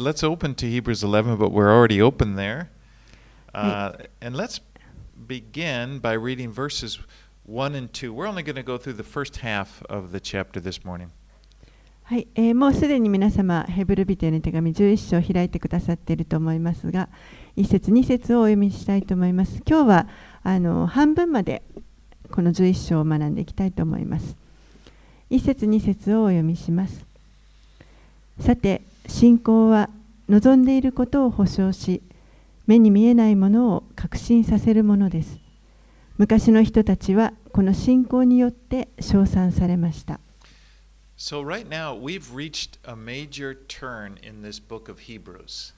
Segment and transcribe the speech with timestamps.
[0.00, 2.68] Let's open to Hebrews 11, but we're already open there.
[3.54, 4.60] Uh, and let's
[5.26, 6.98] begin by reading verses
[7.44, 8.12] 1 and 2.
[8.12, 11.10] We're only going to go through the first half of the chapter this morning.
[12.04, 17.08] はい、えーもうすでに皆様、ヘブルビテの手紙11章を開いてくださっていると思いますが、
[17.56, 19.60] 1節、2節をお読みしたいと思います。
[19.68, 20.06] 今日は
[20.44, 21.62] あの半分まで
[22.30, 24.36] この11章を学んでいきたいと思います。
[25.30, 27.04] 1節、2節をお読みします。
[28.40, 29.90] さて、信仰は
[30.28, 32.02] 望んでいることを保証し、
[32.66, 35.38] 目に見えないものを確信させるものです。
[36.18, 40.18] 昔の人たちはこの信仰によって称賛されました。
[41.18, 45.74] So, right now, we've reached a major turn in this book of Hebrews.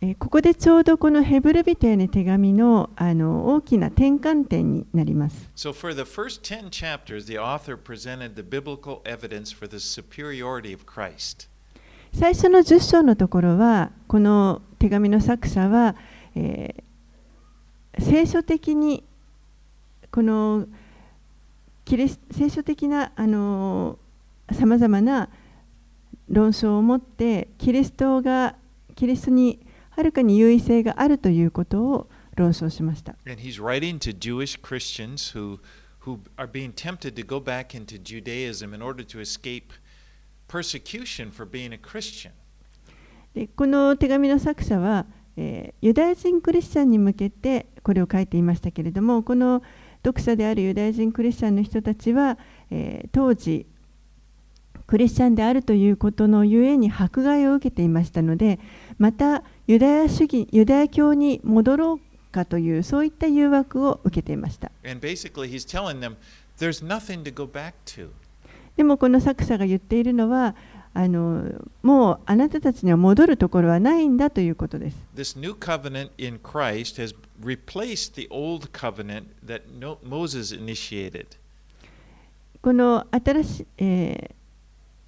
[0.00, 5.48] えーここでちょうどこのヘブルビテへの手紙のあの大きな転換点になります。
[5.56, 10.84] So, for the first 10 chapters, the author presented the biblical evidence for the superiority of
[10.86, 11.48] Christ.
[12.14, 15.94] 最初の10章のところは、この手紙の作者は、
[16.34, 16.88] えー
[18.00, 19.02] 聖書的に
[20.10, 20.66] この
[21.84, 23.98] キリス聖書的なあの
[24.52, 25.28] さまざまな
[26.28, 28.54] 論証を持ってキリストが
[28.94, 29.58] キリストに
[29.90, 33.16] はるかに優位性があるということを論証しました。
[33.26, 35.58] And he's writing to Jewish Christians who,
[36.04, 39.72] who are being tempted to go back into Judaism in order to escape
[40.48, 42.30] persecution for being a Christian.
[43.34, 45.04] でこの手紙の作者は、
[45.36, 49.62] えーユダヤ人クリスチャンに向けてこれを書いていましたけれどもこの
[50.04, 52.38] 読者であるユダヤ人クリスチャンの人たちは、
[52.70, 53.66] えー当時
[54.86, 58.58] クリスチャンであるということのゆえに迫害を受けていましたので
[58.98, 66.16] またユダヤ主義ユダヤ教に戻ろうかというそういった誘惑を受けていました And basically, he's telling them
[66.58, 68.08] there's nothing to go back to.
[68.78, 70.54] でもこの作者が言っているのは
[70.94, 71.44] あの
[71.82, 74.96] もうあなたたちには戻るところはないんだということです。
[82.62, 84.34] この新し,、え、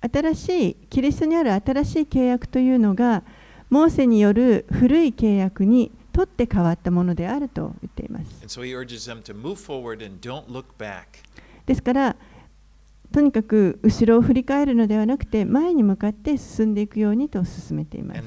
[0.01, 3.23] 新しい、キリストにある新しい契約というのが、
[3.69, 8.41] モーセによる古い契約にとって変わったものであると言っています。
[11.67, 12.17] ですから、
[13.13, 18.21] とにかく後ろを振り返るのではなくて前に向かって進んでいくようにと進めています。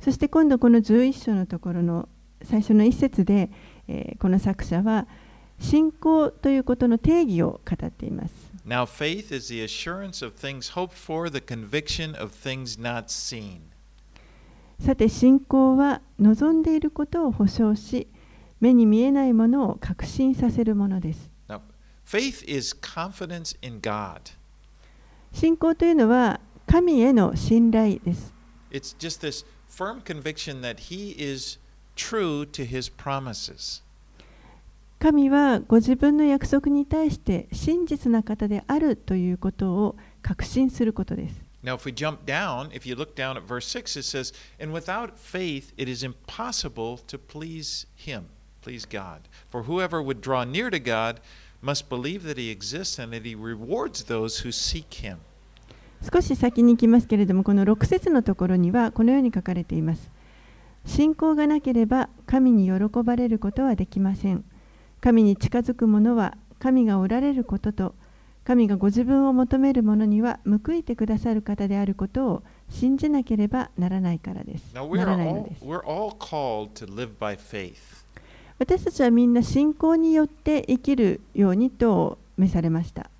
[0.00, 2.08] そして今度この11章のところの
[2.42, 3.50] 最初の一節で、
[3.88, 5.06] えー、この作者は
[5.60, 8.52] 信仰ということの定義を語っています。
[8.66, 8.86] Now,
[14.80, 18.08] さて信仰は望んでいることを保証し
[18.62, 21.60] 目に見えないものを確信させるものです Now,
[22.06, 24.32] faith is confidence in God.
[25.34, 28.32] 信仰というのは神への信頼です
[28.70, 31.58] It's just this firm conviction that He is
[31.96, 33.82] true to His promises.
[35.00, 41.34] 神はご自分の約束に対して真実な方であるということを確信することです
[41.64, 44.72] Now, if we jump down, if you look down at verse 6, it says, And
[44.72, 48.26] without faith it is impossible to please Him,
[48.62, 49.20] please God.
[49.50, 51.20] For whoever would draw near to God
[51.60, 55.18] must believe that He exists and that He rewards those who seek Him.
[56.10, 60.08] 少し先に行きますけれどもこの6節のところにはこのように書かれています。
[60.84, 64.44] 信仰がなければ神に喜ばれることはできません。
[65.00, 67.94] 神に近づく者は神がおられることと
[68.44, 74.74] 神がご自分を求める者には報いてくださる方であることを信じなければならないからです。
[74.74, 75.64] Now, ならないのです
[78.62, 83.10] 私たちはみんな信仰によって生きるようにと召されました.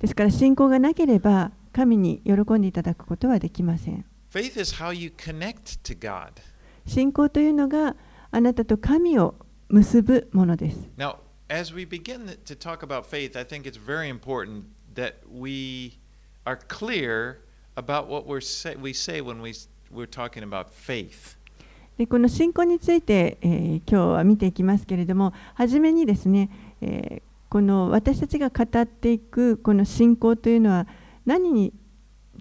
[0.00, 4.04] ですから信仰がなければ神に喜んでいただくことはできません
[4.34, 6.30] Faith is how you connect to God.
[6.88, 7.94] 信仰というのが
[8.32, 9.36] あなたと神を
[9.68, 10.78] 結ぶものです。
[10.98, 11.18] Now,
[11.48, 14.64] as we begin to talk about faith, I think it's very important
[14.96, 15.92] that we
[16.44, 17.36] are clear
[17.76, 19.52] about what we're say, we say when we,
[21.96, 26.48] でこの信仰について、え、今日は見ていきますけれども、初めにですね、
[26.80, 30.86] え、この私たちが語っていくこの信仰というのは
[31.24, 31.72] 何に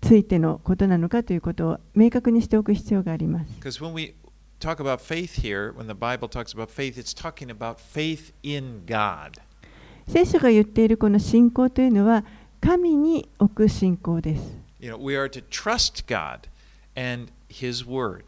[0.01, 3.47] ついてのことなのかということを明確にしておく必要があります。
[10.07, 12.23] 聖書が言っているこの信仰というのは
[12.61, 14.41] 神に置く信仰です。
[17.61, 18.23] His Word.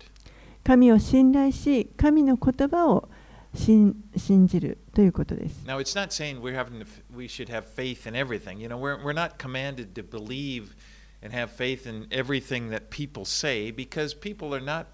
[0.63, 3.09] 神を信頼し、神の言葉を
[3.55, 5.65] 信信じるということです。
[5.65, 6.85] Now, it's not saying we're having to,
[7.15, 8.59] we should have faith in everything.
[8.59, 10.75] You know, we're, we're not commanded to believe
[11.23, 14.87] and have faith in everything that people say because people are not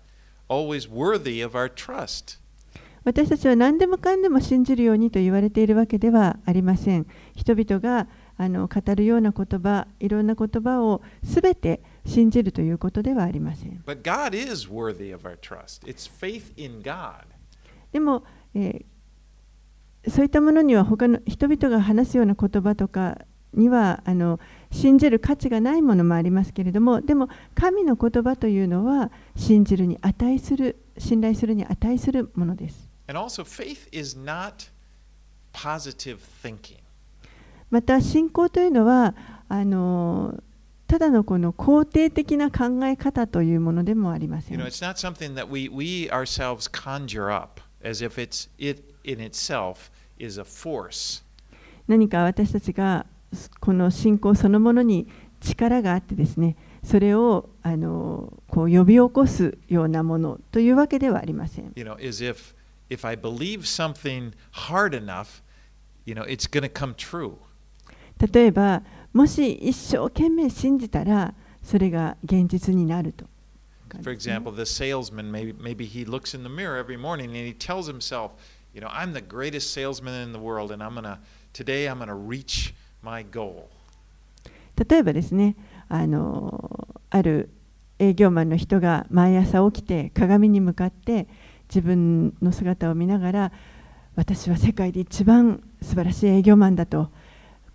[0.48, 2.40] always worthy of our trust.
[3.04, 7.06] 私たちは何でもかんでも信じるようにと言われているわけではありません。
[7.36, 13.82] 人々があの語るような言葉、いろんな言葉をすべて信じるということではありません。
[13.86, 15.86] But God is worthy of our trust.
[15.88, 17.26] It's faith in God.
[17.92, 18.24] でも、
[18.54, 18.86] えー
[20.08, 23.18] そういったものには他の人々が話すような言葉とか
[23.54, 24.40] にはあの
[24.72, 34.70] 信じる価値がないものもありますけれどもでも神の言葉というのは信じるに値する信頼するに値するものです And also, faith is not
[35.54, 36.78] positive thinking.
[37.70, 39.14] また信仰というのは
[39.48, 40.36] あの
[40.88, 48.48] ただのこの肯定的な考え方というものでもありませ You ん know, it's not something that we, we ourselves conjure up as if it's
[48.60, 49.90] it in itself
[50.20, 51.24] is a force.
[51.88, 53.06] 何か私たちが
[53.60, 55.08] この信仰そのものに
[55.42, 62.54] 力があってですねそれをあのこう呼び起こすようなものというわけではありません You know, as if
[62.90, 64.34] if I believe something
[64.70, 65.42] hard enough,
[66.06, 67.34] you know, it's going to come true.
[68.32, 68.82] 例えば
[69.16, 71.34] もし一生懸命信じたら
[71.64, 73.26] それが現実になると
[74.04, 77.54] For example, the salesman maybe maybe he looks in the mirror every morning and he
[77.54, 78.32] tells himself,
[78.74, 81.18] you know, I'm the greatest salesman in the world and I'm to
[81.54, 83.70] today I'm to reach my goal.
[84.76, 85.56] 例えばですね
[85.88, 87.50] あのある
[88.00, 91.28] 営業マンの人が毎朝起きて鏡に向かって
[91.70, 93.52] 自分の姿を見ながら
[94.18, 97.10] 私は世界で一番素晴らしい営業マンだと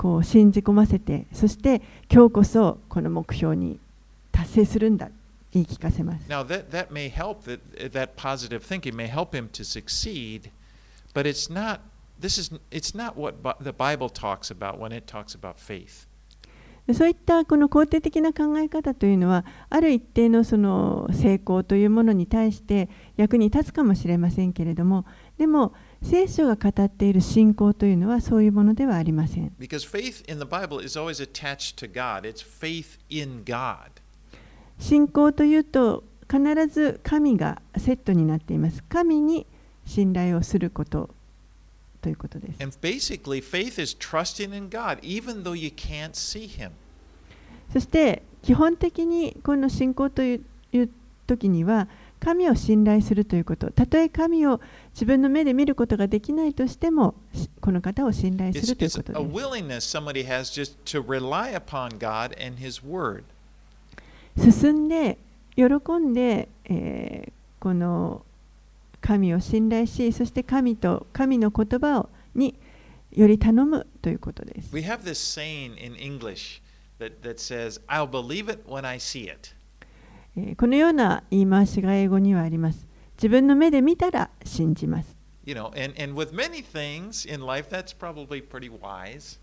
[0.00, 3.78] こう信じ込ませてそして今日こそこの目標に
[4.32, 5.10] 達成するんだ
[5.52, 7.60] 言い聞かせます Now that that may help that
[7.92, 10.48] that positive thinking may help him to succeed,
[11.12, 11.80] but it's not
[12.18, 16.06] this is it's not what the Bible talks about when it talks about faith.
[16.90, 25.04] でそういったこの肯定的な考え方というのはある一定のその成功というものに対して役に立つかもしれませんけれども
[25.38, 25.72] でも
[26.02, 32.28] 聖書が語っている信仰というのはそういうものではありません Because faith in the Bible is always attached to God.
[32.28, 33.76] It's faith in God.
[34.80, 39.46] 信仰というと必ず神がセットになっています神に
[39.86, 41.10] 信頼をすること
[42.00, 46.70] ということです And basically, faith is trusting in God, even though you can't see Him.
[47.72, 50.88] そして基本的にこの信仰という
[51.26, 51.88] 時には
[52.20, 53.70] 神を信頼するということ。
[53.70, 54.60] たとえ神を
[54.92, 59.18] 自分の目で見ることができないとしてもしこの方を信頼するということで
[64.36, 65.16] す.進んで
[65.56, 65.64] 喜
[65.98, 68.24] んで、えーこの
[69.02, 72.54] 神を信頼しそして神と神の言葉をに
[73.14, 74.74] より頼むということです。
[74.74, 76.60] We have this saying in English
[77.00, 79.54] that, that says, I'll believe it when I see it.
[80.36, 82.86] えーこのような言い回しが英語にはあります
[83.16, 85.08] 自分の目で見たら信じます
[85.44, 89.40] You know, and, and with many things in life, that's probably pretty wise.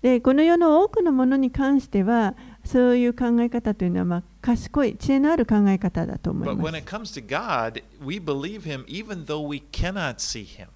[0.00, 2.34] でこの世の多くのものに関しては
[2.64, 10.68] そういう考え方というのは、まあ、賢い知恵のある考え方だと思います God, we believe Him even though we cannot see Him.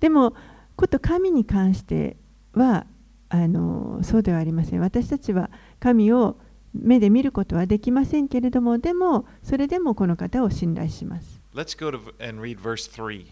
[0.00, 0.34] でも
[0.76, 2.16] こと神に関して
[2.54, 2.86] は
[3.34, 4.80] あのそうではありません。
[4.80, 5.48] 私たちは
[5.80, 6.36] 神を
[6.74, 11.40] 目で見ることはできませんけれどもでもそれでもこの方を信頼します。
[11.54, 13.26] Let's go to v- and read verse 3.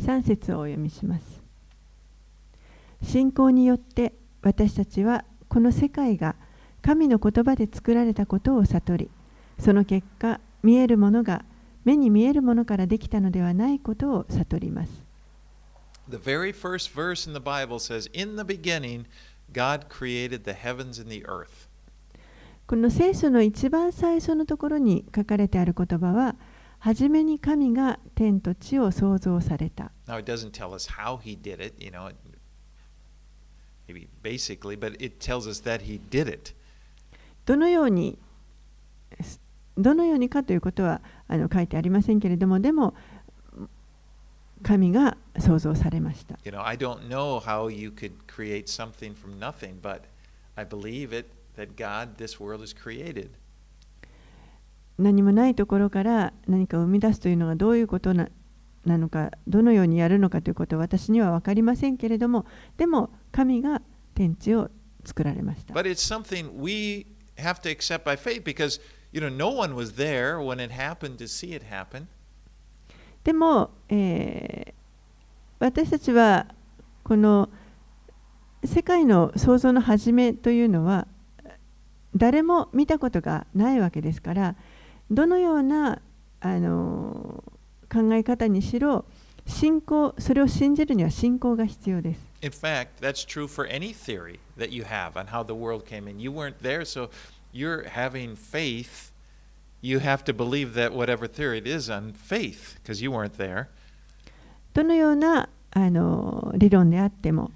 [0.00, 1.24] 3節をお読みします。
[3.02, 6.34] 信仰によって私たちはこの世界が
[6.82, 9.08] 神の言葉で作られたことを悟り
[9.58, 11.44] その結果見えるものが
[11.84, 14.90] 目に見えるものからできたのではないことを悟ります
[16.08, 19.06] The very first verse in the Bible says, In the beginning,
[19.52, 21.68] God created the heavens and the earth.
[22.66, 26.34] この聖書の一番最初のところに書かれてある言葉は
[26.78, 32.10] 初めに神が天と地を創造された Now, it doesn't tell us how He did it, you know,
[33.86, 36.54] maybe basically, but it tells us that He did it.
[37.46, 38.18] どのように
[39.76, 42.94] どのようにかということはあの書いてありませんけれどもでも
[44.64, 50.00] 神が創造されました You know, I don't know how you could create something from nothing, but
[50.56, 53.28] I believe it that God, this world is created.
[54.98, 58.28] 何もないところから何かを生み出すというのがどういうことな
[58.86, 62.44] なのかどのようにやるのかということは私には分かりませんけれども
[62.76, 63.80] でも神が
[64.14, 64.70] 天地を
[65.06, 67.06] 作られました But it's something we
[67.38, 68.80] have to accept by faith because,
[69.12, 72.06] you know, no one was there when it happened to see it happen.
[73.24, 74.74] でも、えー
[75.64, 76.46] 私たちは
[77.04, 77.48] この
[78.64, 81.06] 世界の創造の始めというのは
[82.14, 84.54] 誰も見たことがないわけですから
[85.10, 86.00] どのような
[86.40, 87.42] あの
[87.90, 89.06] 考え方にしろ
[89.46, 92.20] 信仰それを信じるには信仰が必要です。
[92.42, 96.20] In fact, that's true for any theory that you have on how the world came in.
[96.20, 97.08] You weren't there, so
[97.54, 99.13] you're having faith.
[99.84, 103.66] You have to believe that whatever theory it is on faith, because you weren't there.
[104.72, 107.50] どのようなあの理論であっても、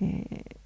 [0.00, 0.56] えー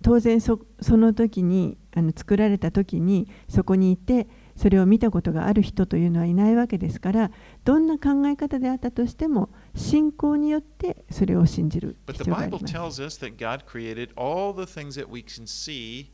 [0.00, 7.30] 当然そその時にあの作られた時にそこにいてそれを見たことがある人というのはいないわけですから
[7.64, 12.74] どんな考え方であったとしても信仰によってそれを信じる But the 必要があり Bible ます。
[12.74, 16.06] tells us that God created all the things that we can see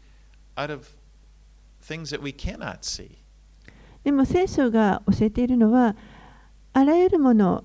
[0.56, 0.88] out of
[1.86, 3.10] things that we cannot see.
[4.04, 5.96] でも聖書が教えているのは
[6.72, 7.64] あらゆるもの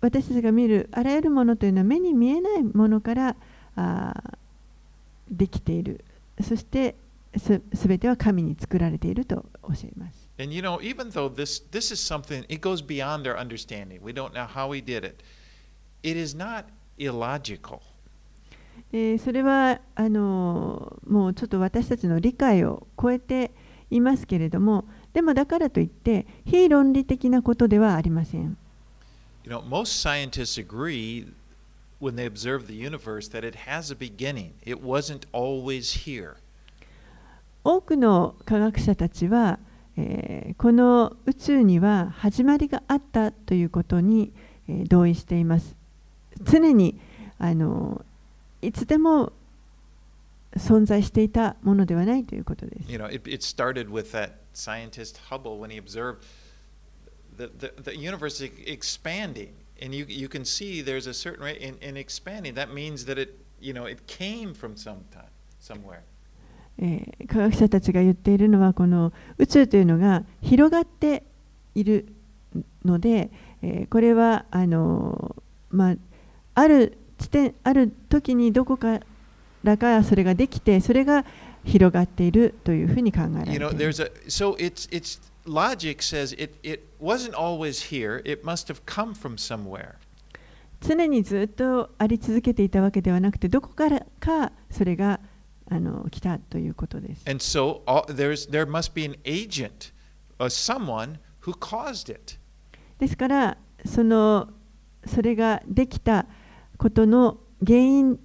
[0.00, 3.36] 私たちが見るあらゆるものというのは目に見えないものから
[3.76, 4.34] あー
[5.30, 6.04] できている
[6.42, 6.94] そして
[7.36, 10.24] すすべては神に作られていると教えます。
[10.38, 14.00] And you know, even though this this is something it goes beyond our understanding.
[14.02, 15.24] We don't know how he did it.
[16.02, 16.64] It is not
[16.98, 17.80] illogical.
[18.92, 23.50] でそれはあのもうちょっと私たちの理解を超えて
[23.90, 28.56] いますけれどもでもだからといって非論理的なことではありません。
[29.44, 31.26] You know, most scientists agree
[32.00, 34.52] when they observe the universe that it has a beginning.
[34.64, 36.36] It wasn't always here.
[37.62, 39.58] 多くの科学者たちは、
[39.96, 44.32] えーこの宇宙には始まりがあったということに、
[44.68, 45.74] えー同意しています。
[46.42, 46.98] 常に
[47.38, 48.04] あの
[48.62, 49.32] いつでも
[50.56, 52.90] 存在していたものではないということです。
[52.92, 56.18] You know, it, it started with that scientist Hubble when he observed
[57.36, 59.48] the, the, the universe e- expanding.
[59.82, 62.54] And you, you can see there's a certain rate in, in expanding.
[62.54, 65.30] That means that it, you know, it came from sometime,
[65.60, 66.02] somewhere.
[66.78, 71.22] えー科学者たちが言っているのはこの宇宙というのが広がって
[71.74, 72.06] いる
[72.84, 73.30] ので、
[73.62, 75.36] えーこれはあの、
[75.70, 75.94] まあ、
[76.54, 79.00] ある地点ある時にどこか
[79.64, 81.24] らかそれができてそれが
[81.64, 83.76] 広がっているというふうに考えられます。
[90.80, 95.18] 常にずっとあり続けていたわけではなくてどこからかそれが
[95.70, 97.22] あの来たということです。
[102.98, 103.56] ですから
[103.86, 104.48] そ,の
[105.06, 106.26] それができた
[106.76, 108.18] ことの原因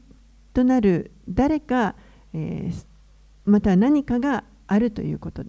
[0.53, 1.95] となる誰か、
[2.33, 2.83] えー、
[3.45, 5.43] また何かがあるということ、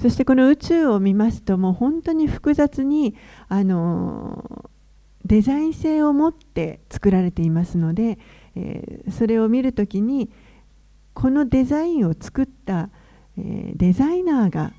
[0.00, 3.16] そしてこの宇宙を見ますと、もう本当に複雑に、
[3.48, 4.70] あの、
[5.24, 8.18] デザイン性を持って作られていますので、
[8.56, 10.30] えー、それを見るときに、
[11.14, 12.90] このデザインを作った
[13.38, 14.72] えーデザイナーが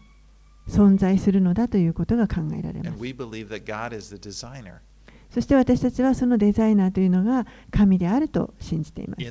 [0.69, 3.03] 存在するのだということが考えられま And す。
[3.03, 4.79] we believe that God is the designer.
[5.33, 9.23] そして私たちはそのデザイナーというのが神であると信じています。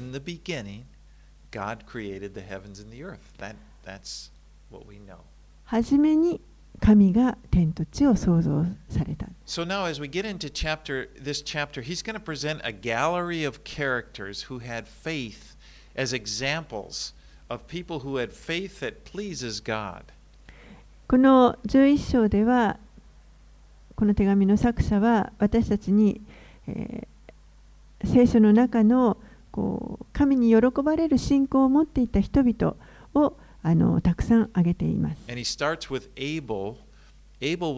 [5.64, 6.40] はじめに
[6.80, 9.26] 神が天と地を創造された。
[9.46, 13.64] So now, as we get into chapter this chapter, he's going to present a gallery of
[13.64, 15.56] characters who had faith
[15.96, 17.14] as examples
[17.48, 18.18] of people who
[21.06, 22.78] この11章では
[23.96, 26.20] この手紙の作者は私たちに、
[26.66, 29.16] えー、聖書の中の
[29.52, 32.74] こう神に喜ばれる信仰を持っていた人々
[33.14, 33.34] を
[34.00, 35.16] たくさん挙げています。
[36.16, 36.76] Abel.
[37.40, 37.74] Abel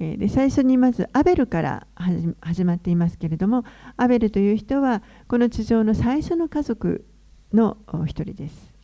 [0.00, 3.64] えーで最初にまずアベルから始始まっていますけれども
[3.96, 7.04] アベルという人はこの地上の最初の家族
[7.52, 8.74] のお一人です。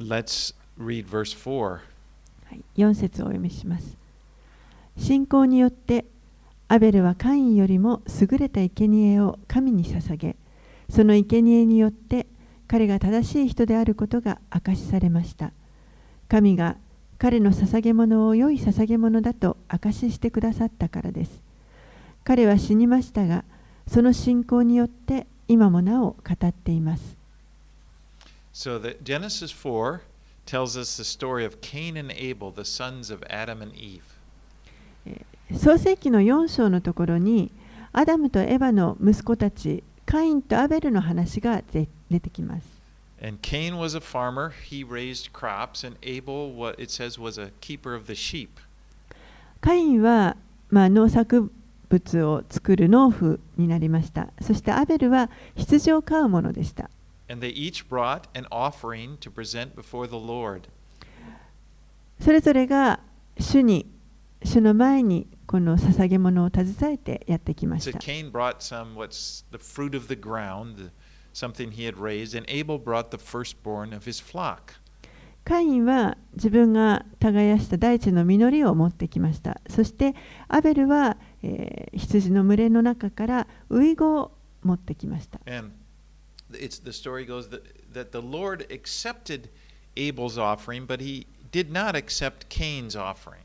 [0.00, 1.60] Let's read verse 4.
[1.60, 1.80] は
[2.52, 3.96] い、4節をお読みします。
[4.98, 6.04] 信仰によって
[6.68, 10.36] アベルはカインよりも優れた生贄を神に捧げ、
[10.90, 12.26] その生贄によって
[12.66, 15.52] 彼が正しい人であることが証しされました。
[16.28, 16.76] 神が
[17.18, 21.30] 彼の捧げ物を良い捧げ物だと証ししてくださったからです。
[22.24, 23.44] 彼は死にましたが、
[23.88, 27.16] その信仰によって今もなお語っています。
[28.52, 30.00] So the Genesis 4
[30.46, 34.02] tells us the story of Cain and Abel, the sons of Adam and Eve.
[35.54, 37.50] 創世記の4章のところに
[37.92, 42.75] アダムとエヴァの息子たちカインとアベルの話が出出てきます。
[43.20, 47.94] And Cain was a farmer, he raised crops, and Abel, what it says, was a keeper
[47.94, 48.60] of the sheep.
[49.60, 50.36] カインは、
[50.70, 51.50] まあ、農作
[51.88, 54.28] 物を作る農夫になりました。
[54.42, 56.90] そしてアベルは羊を飼うものでした。
[57.28, 60.62] And they each brought an offering to present before the Lord.
[62.20, 63.00] それぞれが
[63.38, 63.86] 主に、
[64.44, 67.98] 主の前にこの捧げ物を携えてやってきま So した。
[67.98, 70.90] Cain brought some, what's the fruit of the ground, the,
[71.36, 74.74] something he had raised, and Abel brought the firstborn of his flock.
[75.44, 79.60] カインは自分が耕した大地の実りを持ってきました。
[79.68, 80.14] そして
[80.48, 85.38] アベルは、えー羊の群れの中からウイゴを持ってきました。
[85.46, 85.70] And
[86.52, 87.62] it's, the story goes that,
[87.92, 89.48] that the Lord accepted
[89.96, 93.38] Abel's offering, but he did not accept Cain's offering.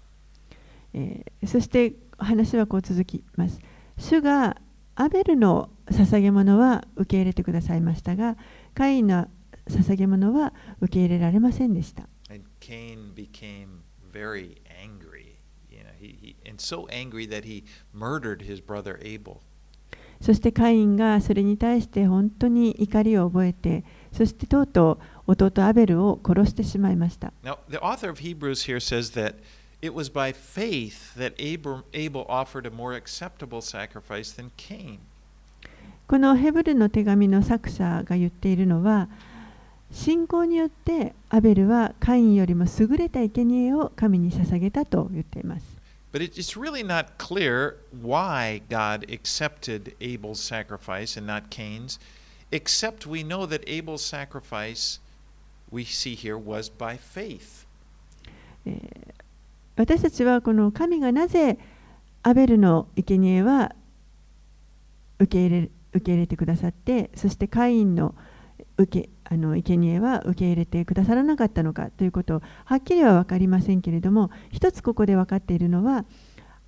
[0.93, 3.59] えーそして話はこう続きます。
[3.99, 4.57] 主が
[4.95, 8.35] アベルの捧げ物は受け入れてくださいましたが、
[8.73, 9.27] カインの
[9.67, 12.03] 捧げ物は受け入れられませんでした。
[20.21, 27.33] そしてカインがそれに対して本当に怒りを覚えて、そしてとうとう弟アベルを殺してしまいました。
[27.43, 29.35] Now, the author of Hebrews here says that
[29.81, 34.99] it was by faith that Abel offered a more acceptable sacrifice than Cain.
[36.11, 39.07] このヘブルの手紙の作者が言っているのは、
[39.93, 45.63] 信仰によってアベルはカインよりも優れた生贄を神に捧げたと言っています。
[46.11, 51.97] But it, it's really not clear why God accepted Abel's sacrifice and not Cain's,
[52.51, 54.99] except we know that Abel's sacrifice
[55.71, 57.65] we see here was by faith.
[58.65, 59.11] えー
[59.77, 61.57] 私たちはこの神がなぜ
[62.21, 63.73] アベルの生贄は
[65.17, 68.15] 受け入れ受け入れてくださってそしてカインの
[68.77, 76.05] 受けあの生贄は受け入れてくださらなかったのかということはっきりは分かりませんけれども一つここで分かっているのは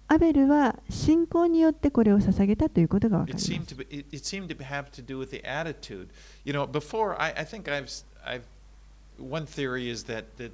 [0.08, 5.42] アベルは信仰によってこれを捧げたということが分か It りま seemed す to be, it, seemed to have to do with the
[5.46, 6.08] attitude.
[6.46, 7.90] You know, before I, I think I've
[8.26, 8.44] I've
[9.18, 10.52] one theory is that that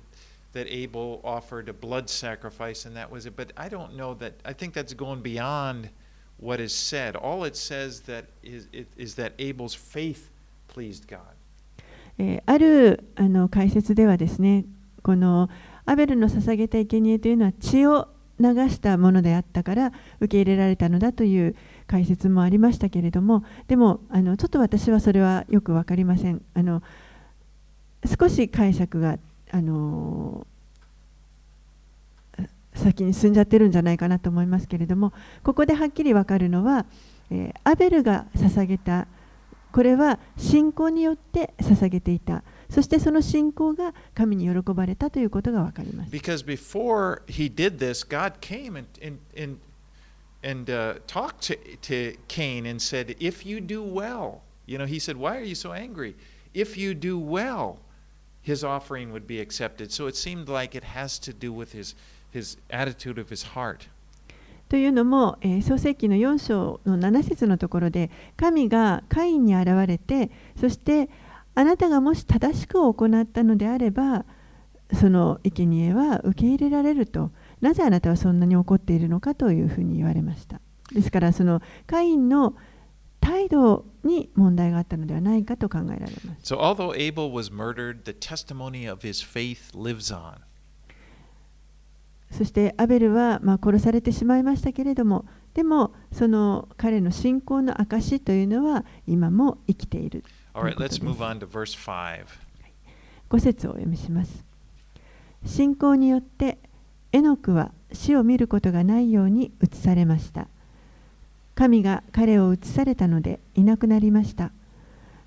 [0.54, 3.36] that Abel offered a blood sacrifice and that was it.
[3.36, 4.34] But I don't know that.
[4.46, 5.90] I think that's going beyond
[6.42, 7.16] what is said.
[7.16, 10.30] All it says that is it, is that Abel's faith
[10.74, 11.20] pleased God.
[12.46, 14.66] あるあの解説ではですね
[15.04, 15.50] この
[15.86, 21.56] アベルの捧げた生贄というのは血を流したものであったから受け入れられたのだという
[21.88, 26.84] 解説もありましたけれどもでもあのちょっと私はそれはよく分かりませんあの
[28.06, 29.18] 少し解釈が
[29.52, 30.46] あの
[32.74, 36.86] 先に進んじゃってるんじゃないかなと思いますけれどもここではっきり分かるのは、
[37.32, 39.08] えーアベルが捧げた
[39.72, 49.58] これは信仰によって捧げていたそしてその信仰が神に喜ばれたということが分かります Because before he did this, God came and and and,
[50.44, 55.00] and uh, talked to, to Cain and said, "If you do well, you know," he
[55.00, 56.16] said, "Why are you so angry?
[56.54, 57.78] If you do well,
[58.42, 61.96] his offering would be accepted." So it seemed like it has to do with his
[62.34, 63.88] his attitude of his heart.
[64.70, 71.10] というのも、えー創世記の4章の7節のところで神がカインに現れてそして
[71.56, 74.26] あなたがもし正しく行ったのであれば
[74.94, 80.62] その生贄は受け入れられるとなぜあなたはそんなに怒っているのかというふうに言われました
[80.94, 82.56] ですからそのカインの
[83.20, 90.38] 態度に問題があったのではないかと考えられます So although Abel was murdered, the testimony of his faith lives on.
[92.32, 101.02] そしてアベルはまあ殺されてしまいましたけれどもでもその彼の信仰の証というのは今も生きている All right, ということ let's です。
[101.02, 102.26] Move on to verse 5.
[103.30, 104.44] 5節をお読みします。
[105.46, 106.58] 信仰によって
[107.12, 110.48] エノクは死を見ることがないように移されました。
[111.56, 114.52] 神が彼を移されたのでいなくなりました。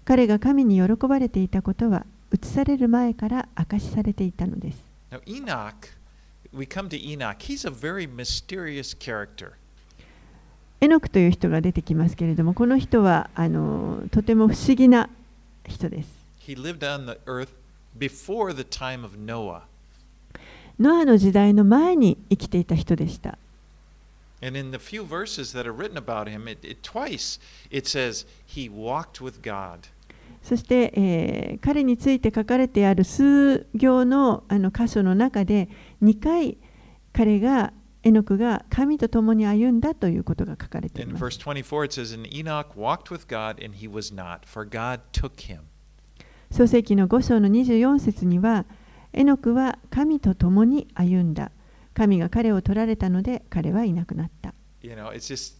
[0.04, 4.78] 彼が神に喜ばれていたことは移される前から明かしされていたのです。
[5.10, 5.20] Now,
[6.52, 7.42] we come to Enoch.
[7.42, 9.52] He's a very mysterious character.
[10.80, 15.08] エノクという人が出てきますけれどもこの人はあのとても不思議な
[15.68, 16.08] 人です
[16.40, 17.50] He lived on the earth
[17.96, 19.62] before the time of Noah.
[20.80, 23.38] ノアの時代の前に生きていた人でした
[24.42, 27.38] And in the few verses that are written about him, it, it twice
[27.70, 29.86] it says he walked with God.
[30.42, 35.68] そして、えー彼について書かれてある数行のあの箇所の中で
[36.02, 36.56] 2回
[37.12, 37.72] 彼が
[38.04, 45.00] エノクが神と共に歩んだということが書かれています verse 24, it says, And Enoch walked with God, and he was not, for God
[45.12, 45.60] took him.
[46.50, 48.64] 創世記の5章の24節には
[49.12, 51.50] エノクは神と共に歩んだ
[51.94, 54.52] 神が彼を取られたので彼はいなくなった
[54.82, 55.54] You know, it's just,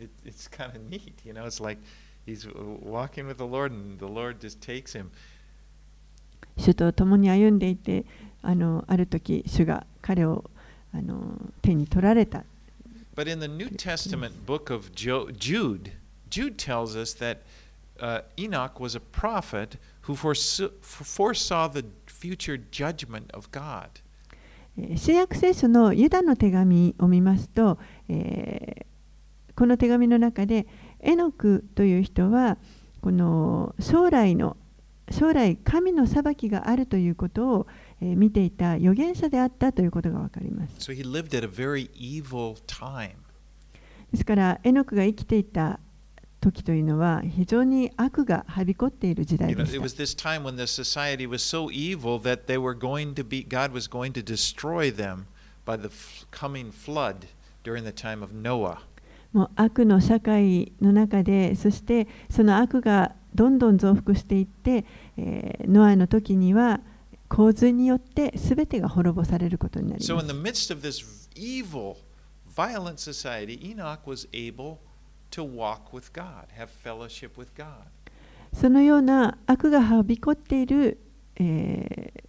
[0.00, 1.12] it, it's kind of neat.
[1.24, 1.80] You know, it's like
[2.26, 5.10] he's walking with the Lord, and the Lord just takes him.
[6.58, 8.04] 主と共に歩んでいて
[8.42, 10.42] あのある時主が彼を
[10.94, 12.44] あの手に取られた
[13.14, 15.92] But in the New Testament book of Jude,
[16.28, 17.38] Jude tells us that
[17.98, 23.88] uh, Enoch was a prophet who foresaw, the future judgment of God.
[24.78, 28.86] えー新約聖書のユダの手紙を見ますと、えー
[29.56, 30.66] この手紙の中で
[31.00, 32.56] エノクという人は
[33.00, 34.56] この将来の
[35.10, 37.66] 将来神の裁きがあるということを
[38.00, 40.74] 見ていた預言者であったということがわかります。
[40.78, 40.92] So、
[44.10, 45.78] ですから、エノクが生きていた
[46.40, 49.72] 時というのは非常に悪がはびこっている時代です。
[59.36, 64.86] もう悪の社会の中でそしてその悪がどんどん増幅していって、
[65.18, 66.80] えーノアの時には
[67.28, 71.96] 洪水によって全てが滅ぼされることになり So, ま in す the midst of this evil,
[72.56, 74.78] violent society, Enoch was able
[75.32, 77.66] to walk with God, have fellowship with God.
[78.54, 80.98] そのような悪がはびこっている、
[81.38, 82.26] えー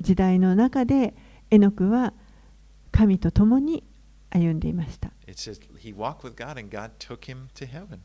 [0.00, 1.14] 時代の中で
[1.50, 2.12] エノクは
[2.90, 3.84] 神と共に
[4.30, 8.00] 歩んでいました It says he walked with God and God took him to heaven.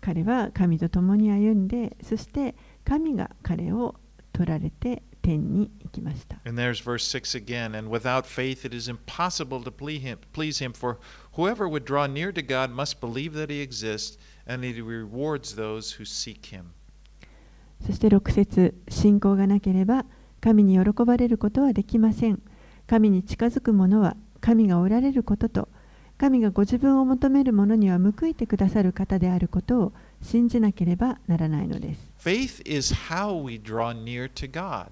[0.00, 3.96] 彼は神と共に歩んでそして神が彼を
[4.32, 7.76] 取られて天に行きました And there's verse 6 again.
[7.76, 10.98] And without faith, it is impossible to please him, for
[11.32, 14.16] whoever would draw near to God must believe that he exists,
[14.46, 16.66] and he rewards those who seek him.
[17.84, 20.04] そして6節信仰がなければ
[20.40, 22.40] 神に喜ばれることはできません。
[22.86, 25.68] 神に近づく者は神がおられることと
[26.22, 32.00] 神がご自分を求める者には報いてくださる方であることを信じなければならないのです。
[32.24, 34.86] Faith is how we draw near to God.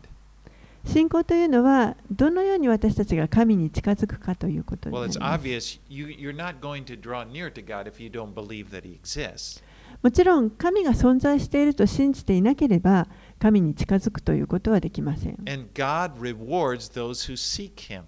[0.85, 5.47] 信仰というのはどのように私たちが神に近づくかということに Well, な it's ります。
[5.47, 8.99] obvious you, you're not going to draw near to God if you don't believe that he
[9.01, 9.62] exists.
[10.03, 13.07] もちろん神が存在していると信じていなければ
[13.38, 15.37] 神に近づくということはできません。
[15.49, 18.03] And God rewards those who seek him.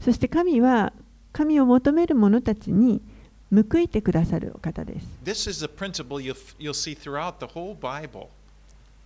[0.00, 0.92] そして神は
[1.34, 3.02] 神を求める者たちに
[3.52, 5.06] 報いてくださる方です。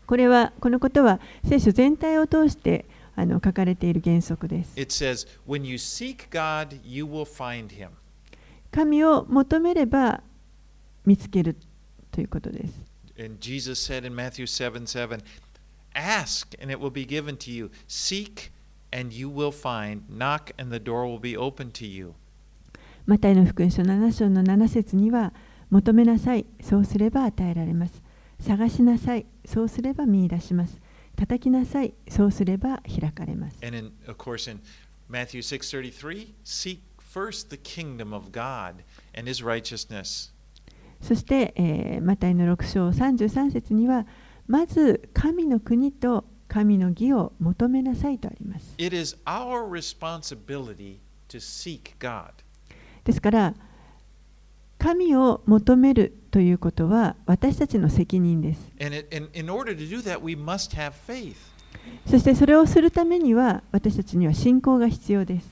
[0.06, 2.84] これは、このことは聖書全体を通して
[3.16, 4.72] あの書かれている原則です。
[8.70, 10.20] 神を求めれば
[11.06, 11.56] 見つける
[12.12, 12.72] ということです。
[18.92, 20.02] And you will find.
[20.08, 22.14] Knock and the door will be open to you.
[23.06, 25.32] マタイの福音書7章の7節には
[25.70, 27.92] 求めなさい、そうすれば与えられます。
[28.40, 30.76] 探しなさい、そうすれば見出します。
[31.16, 33.56] 叩きなさい、そうすれば開かれます。
[33.64, 34.60] And in, of course, in
[35.10, 36.80] Matthew 6:33, seek
[37.12, 38.74] first the kingdom of God
[39.16, 40.30] and his righteousness.
[41.02, 44.06] そして、えーマタイの6章33節には
[44.46, 48.74] まず神の国と神の義を求めなさいとあります。
[53.04, 53.54] ですから、
[54.78, 58.60] 神を求めるということは私たちの責任です。
[62.06, 65.48] そしてそれをするためには私たちには信仰が必要です。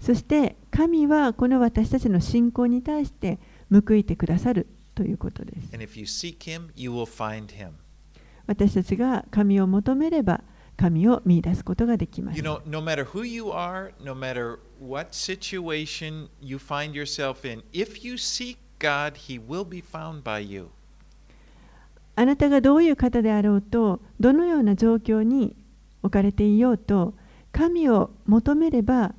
[0.00, 3.38] そして神はこの私たちの信仰に対して
[3.70, 5.74] 報いてくださるということです。
[5.74, 7.70] And if you seek him, you will find him.
[8.46, 10.40] 私たちが神を求めれば
[10.76, 12.38] 神を見出すことができます。
[12.38, 18.04] You know, no matter who you are, no matter what situation you find yourself in, if
[18.04, 20.68] you seek God, he will be found by you.
[22.14, 25.54] あなたがどういう方であろうと、どのような状況に
[26.02, 27.12] 置かれていようと、
[27.52, 29.14] 神を求めれば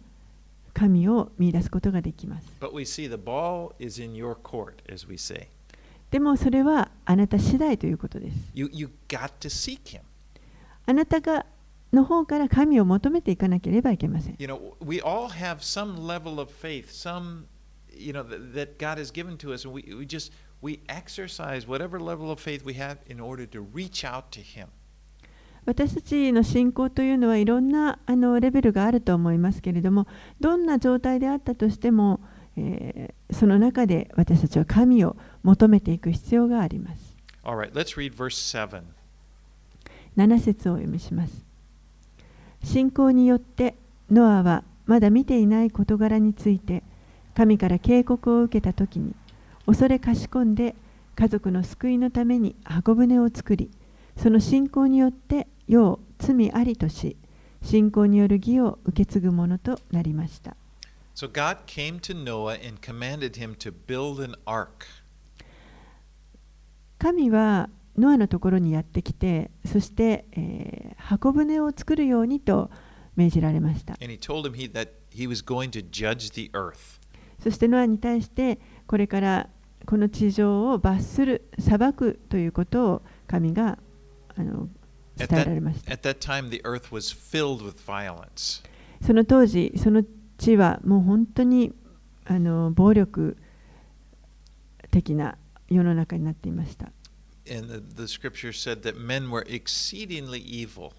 [0.73, 2.47] 神を見出すことができます。
[2.59, 5.47] But we see the ball is in your court, as we say.
[6.11, 8.37] でもそれはあなた次第ということです。
[8.53, 10.01] You, you got to seek him.
[10.85, 11.45] あなたが
[11.91, 14.35] の方から神を求めていかなければいけません。
[14.39, 17.45] You know, we all have some level of faith, some,
[17.93, 21.67] you know, that, that God has given to us, and we, we just, we exercise
[21.67, 24.67] whatever level of faith we have in order to reach out to him.
[25.65, 30.07] 私たちの信仰というのはいろんなあのレベルがあると思いますけれども
[30.39, 32.21] どんな状態であったとしても、
[32.57, 37.15] えーその中で私たちは神を求めていく必要があります。
[37.43, 38.81] Right, let's read verse 7.
[40.15, 41.33] 7節をお読みします。
[42.63, 43.75] 信仰によって
[44.11, 46.81] ノアはまだ見ていない事柄について
[47.35, 49.13] 神から警告を受けた時に
[49.65, 50.75] 恐れかしこんで
[51.15, 53.69] 家族の救いのために箱舟を作り
[54.17, 57.15] その信仰によって世を罪ありとし
[57.63, 60.55] 信仰による義を受け継ぐものとなりました。
[61.17, 64.85] So God came to Noah and commanded him to build an ark.
[66.99, 72.69] 神はノアのところにやってきて、そして、えー、箱舟を作るようにと
[73.15, 73.95] 命じられました。
[73.95, 73.99] そ
[77.49, 79.49] してノアに対して、これから
[79.87, 83.79] この地上を罰する、裁くということを神が
[84.35, 84.67] あの
[85.17, 85.91] 伝えられました。
[85.91, 86.51] At that, at that time,
[89.01, 91.73] その当時、その時、地はもう本当に
[92.25, 93.37] あの暴力
[94.91, 95.37] 的な
[95.69, 96.91] 世の中になっていました
[97.49, 100.91] And the, the scripture said that men were exceedingly evil.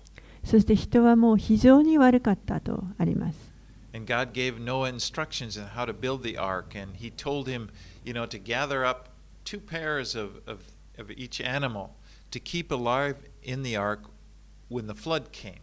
[0.44, 3.48] そして人はもう非常に悪かったとあります
[3.94, 6.74] And God gave Noah instructions on how to build the ark.
[6.74, 7.68] And he told him,
[8.04, 9.08] you know, to gather up
[9.44, 10.60] two pairs of, of,
[10.98, 11.90] of each animal
[12.30, 14.00] to keep alive in the ark
[14.68, 15.60] when the flood came.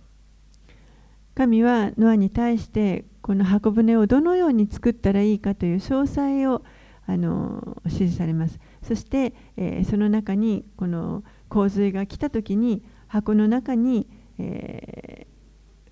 [1.36, 6.64] 神はノアに対してこの箱舟をどのように作ったらいいかという詳細を
[7.08, 8.58] あの指示されます。
[8.82, 14.08] そして、えーその中にこの洪水が来た時に箱の中に、
[14.40, 15.36] えー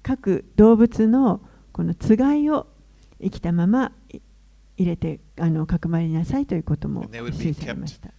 [0.04, 1.40] 各動物の
[1.72, 2.68] このつがいを
[3.22, 4.20] 生きたままい
[4.78, 8.10] 入れてあのかくまりなさいということも指示されました。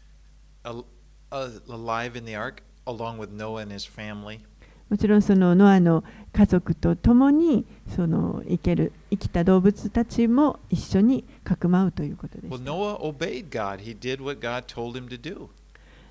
[0.64, 0.86] Al-
[1.30, 4.40] uh, alive in the ark along with Noah and his family.
[4.90, 12.50] もちろんそのノアの家族と共にその生ける生きた動物たちも一緒にかくまうということです。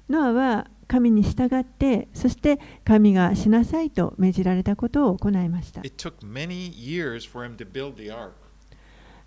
[0.09, 5.81] ノアは神に従ってそして神がしなさいと命じられたことを行いました。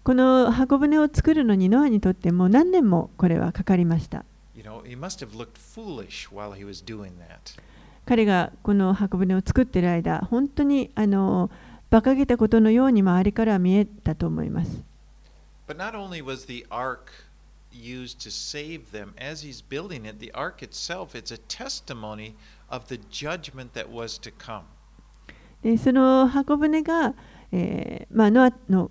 [0.02, 4.24] この箱舟を作るのにノアにとっても何年もこれはかかりました。
[4.54, 4.82] You know,
[8.06, 11.50] 彼がこの箱舟を作っている間本当にあの
[11.90, 14.80] 馬鹿げたことのように周りからは見えたと思います。
[15.68, 17.10] But not only was the ark
[17.72, 22.34] used to save them, as he's building it, the ark itself, it's a testimony
[22.70, 24.62] of the judgment that was to come.
[25.62, 27.14] でその箱舟が、
[27.50, 28.90] えーまあ、ノアの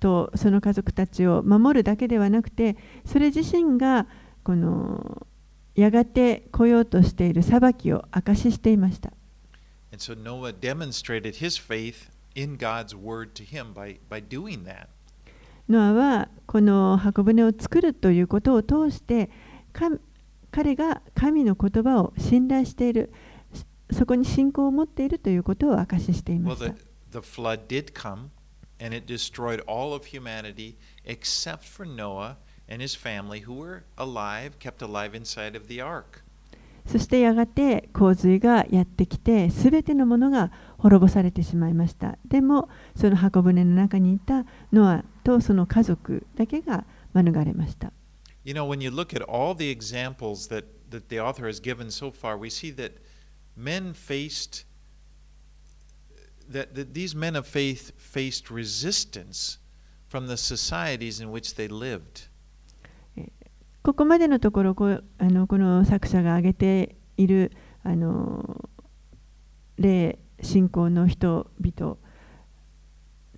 [0.00, 2.76] とその家族たちを守るだけではなくて
[3.06, 4.06] それ自身が
[4.42, 5.26] この
[5.76, 9.12] やがて来ようとしている裁きを証ししていました。
[9.92, 14.88] And so Noah demonstrated his faith in God's word to him by, by doing that.
[15.68, 19.30] ノアはこの箱舟を作るということを通して
[19.72, 19.98] 神
[20.52, 23.12] 彼が神の言葉を信頼している
[23.90, 26.80] そそこに信仰を持っているということを証ししていま Well, した the,。
[27.12, 28.30] the flood did come,
[28.80, 32.36] and it destroyed all of humanity except for Noah
[32.69, 36.21] and his family, who were alive, kept alive inside of the ark.
[36.87, 42.17] そしてやがて洪水がやってきて、すべてのものが滅ぼされてしまいました。
[42.27, 46.83] でも、その箱舟の中にいたノアとその家族だけが
[47.13, 47.91] 免れました。
[48.43, 51.91] You know, when you look at all the examples that, that the author has given
[51.91, 52.93] so far, we see that
[53.55, 54.65] men faced,
[56.51, 59.59] that, that these men of faith faced resistance
[60.09, 62.24] from the societies in which they lived.
[63.86, 67.52] ここまでのところこうあのこの作者が挙げている
[67.84, 68.68] あの
[69.78, 71.96] 霊信仰の人々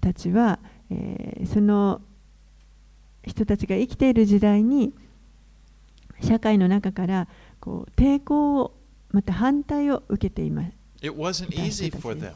[0.01, 0.59] たちは、
[0.91, 2.01] えーその
[3.27, 4.95] 人たちが生きている時代に
[6.23, 7.29] 社会の中から
[7.61, 8.73] こう抵抗を
[9.11, 12.33] また反対を受けています It wasn't easy for them.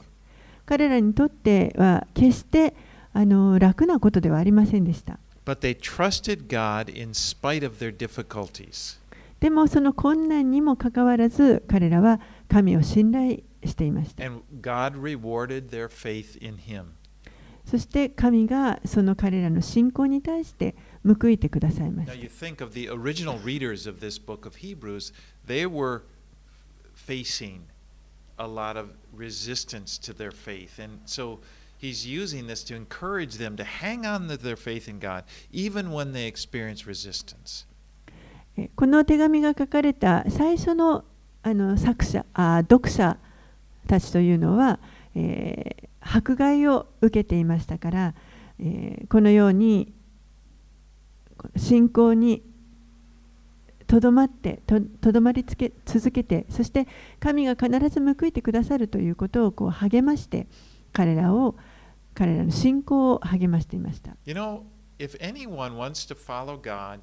[0.67, 2.75] 彼らにとっては決して
[3.15, 8.98] あの楽なことではありませんでした But they trusted God in spite of their difficulties.
[9.40, 16.86] でもその困難にもかかわらず彼らは神を信頼していました And God rewarded their faith in Him.
[17.70, 20.74] そして神がその彼らの信仰に対して
[21.06, 25.14] 報いてくださいまし Now, た you think of the original readers of this book of Hebrews,
[25.48, 26.02] they were
[26.96, 27.62] facing
[28.38, 30.82] a lot of resistance to their faith.
[30.82, 31.40] And so
[31.83, 35.91] he's using this to encourage them to hang on to their faith in God, even
[35.91, 37.67] when they experience resistance.
[38.57, 41.05] えこの手紙が書かれた最初の
[41.43, 43.17] あの作者あ読者
[43.89, 44.79] たちというのは、
[45.15, 48.15] えー迫害を受けていましたから、
[48.59, 49.93] えーこのように
[51.57, 52.43] 信仰に
[53.87, 56.87] とどまってととどまりつけ続けてそして
[57.21, 60.47] 神が必ず報いてくださるということをこう励まして
[60.93, 61.55] 彼らを
[62.23, 64.63] 彼らの信仰を励ましていました You know,
[64.97, 67.01] if anyone wants to follow God,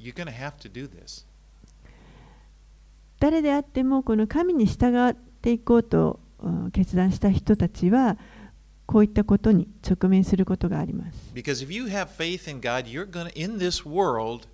[0.00, 1.24] you're going to have to do this.
[3.20, 8.16] 誰であってもこの神に従っていこうとうん決断した人たちは
[8.86, 14.48] こういったことに直面することがあります Because if you have faith in God, you're going to, in this world,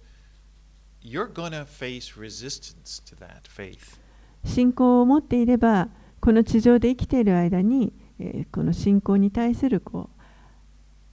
[1.03, 3.99] you're going to face resistance to that faith.
[4.45, 5.89] 信仰を持っていれば
[6.21, 10.21] この地上で生きている間に、えーこの信仰に対するこう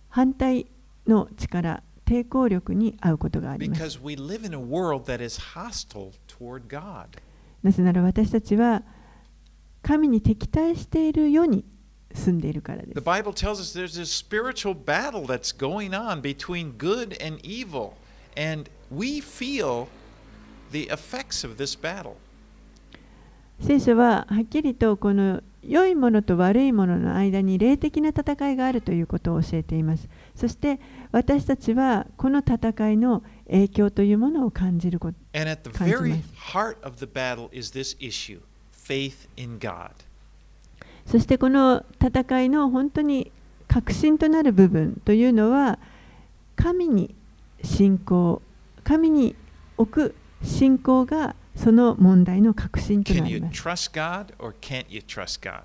[0.09, 0.65] 反対
[1.07, 3.99] の力抵抗力に遭うことがあります.
[7.63, 8.81] なぜなら私たちは
[9.81, 11.63] 神に敵対している世に
[12.13, 17.39] 住んでいるからで The す Bible tells us there's this spiritual battle that's going on between good and
[17.43, 17.93] evil,
[18.35, 19.87] and we feel
[20.71, 22.15] the effects of this battle.
[23.61, 30.79] 聖書ははっきりとこの良いものと悪いものの間に霊的な戦いがあるということを教えていますそして
[31.11, 35.15] 私たちはこの戦いの影響というものを感じること
[35.71, 36.47] 感じます。
[41.05, 43.31] そしてこの戦いの本当に
[43.67, 45.79] 核心となる部分というのは
[46.55, 47.13] 神に
[47.63, 48.41] 信仰
[48.83, 49.35] 神に
[49.77, 55.63] 置く信仰がその問題の核心と Can なります trust God or can't you trust God?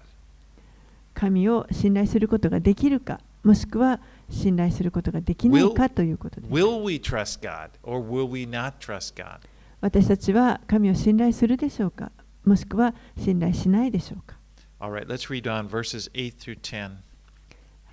[1.14, 4.00] 神を信頼することができるかもしくは
[4.30, 9.38] 信頼することができないかということです Will we trust God or will we not trust God?
[9.80, 12.10] 私たちは神を信頼するでしょうか
[12.44, 14.36] もしくは信頼しないでしょうか
[14.80, 16.82] All right, let's read on verses 8 through 10.
[16.82, 16.88] は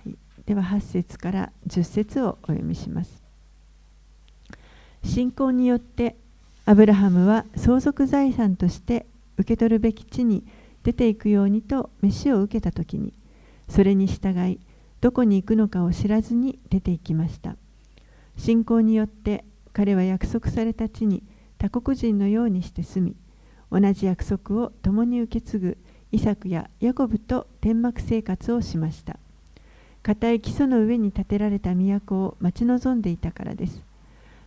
[0.06, 3.20] い、では8節から10節をお読みします。
[5.04, 6.16] 信仰によって
[6.70, 9.04] アブラハムは相続財産として
[9.38, 10.44] 受け取るべき地に
[10.84, 13.12] 出ていくようにと飯を受けたときに
[13.68, 14.60] それに従い
[15.00, 17.56] どこに行くのかを知らずに出て行きました。
[18.38, 21.24] 信仰によって彼は約束された地に
[21.58, 23.16] 他国人のようにして住み
[23.72, 25.76] 同じ約束を共に受け継ぐ
[26.12, 29.18] イサクやヤコブと天幕生活をしました。
[30.04, 33.82] 固い基礎の上に建てられた都を待ち望んでいたからです。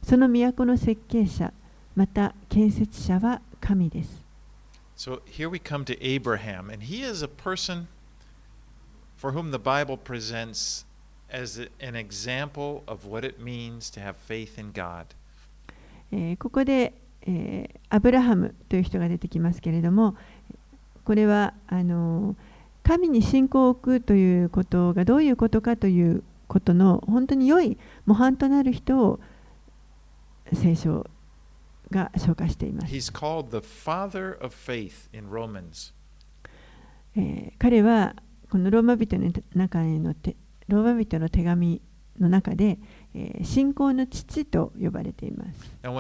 [0.03, 1.51] その都の設計者、
[1.95, 4.23] また建設者は神です。
[4.97, 7.87] So here we come to Abraham, and he is a person
[9.17, 10.85] for whom the Bible presents
[11.31, 15.05] as an example of what it means to have faith in God.
[16.11, 16.93] えーここで、
[17.25, 20.15] えーアブラハムという人が出てきますけれども、
[21.05, 22.35] これはあのー
[22.83, 29.19] 神に信仰を置くということがどういうことかということの本当に良い模範となる人を
[30.51, 31.07] 聖書
[31.93, 32.93] が紹介しています。
[37.19, 38.15] ー、彼は
[38.49, 40.35] このローマ人の中に載って、
[40.67, 41.81] ローマ人の手紙
[42.19, 42.77] の中で、
[43.15, 45.49] えー、信仰の父と呼ばれています。
[45.83, 45.93] Now,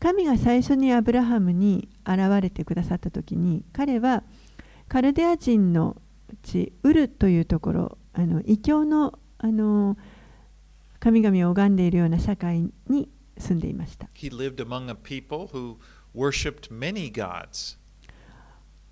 [0.00, 4.24] 神が最初にアブラハムに現れてくださったとに、彼は
[4.88, 5.96] カルデア人の
[6.42, 9.96] 地ウルというところあの異教のあの
[11.00, 15.76] 神々を拝んでいるような社会に住んでいました He lived among a people who
[16.14, 17.76] worshipped many gods.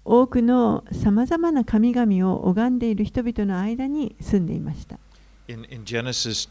[0.04, 4.98] 多くのさまざまな神々を拝んでいる人々の間に住んでいました
[5.46, 6.48] In, in Genesis,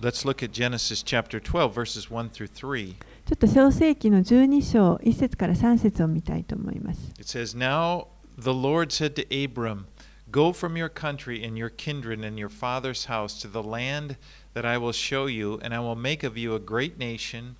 [0.00, 2.94] let's look at Genesis chapter 12, verses 1 through 3.
[3.26, 9.84] ちょっと創世紀の12章1節から3節を見たいと思います It says, Now the Lord said to Abram,
[10.31, 14.17] Go from your country and your kindred and your father's house to the land
[14.53, 17.55] that I will show you, and I will make of you a great nation,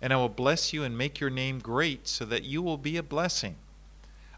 [0.00, 2.96] and I will bless you and make your name great, so that you will be
[2.96, 3.56] a blessing.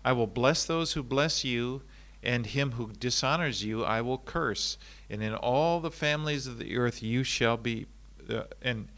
[0.04, 1.82] I will bless those who bless you,
[2.22, 4.78] and him who dishonors you I will curse.
[5.10, 7.86] And in all the families of the earth you shall be,
[8.30, 8.88] uh, and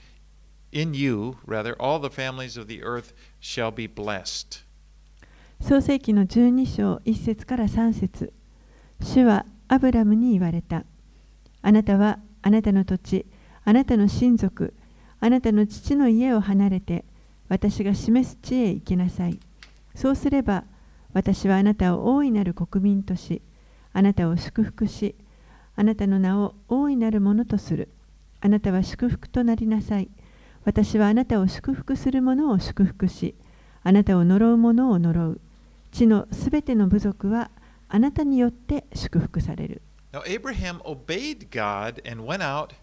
[0.73, 4.63] in you, rather, all the families of the earth shall be blessed.
[5.61, 8.33] 創世紀の12章1節から3節
[9.04, 10.84] 主はアブラムに言われた。
[11.62, 13.26] あなたはあなたの土地、
[13.66, 14.74] あなたの親族、
[15.20, 17.04] あなたの父の家を離れて、
[17.50, 19.38] 私が示す地へ行きなさい。
[19.94, 20.64] そうすれば、
[21.14, 23.42] 私はあなたを大いなる国民とし、
[23.94, 25.16] あなたを祝福し、
[25.76, 27.90] あなたの名を大いなるものとする。
[28.42, 30.10] あなたは祝福となりなさい。
[30.66, 33.36] 私はあなたを祝福する者を祝福し、
[33.84, 35.42] あなたを呪う者を呪う。
[35.92, 37.50] 地のすべての部族は
[37.94, 39.80] あなたによって祝福される。
[40.12, 42.74] Now, Abraham obeyed God and went out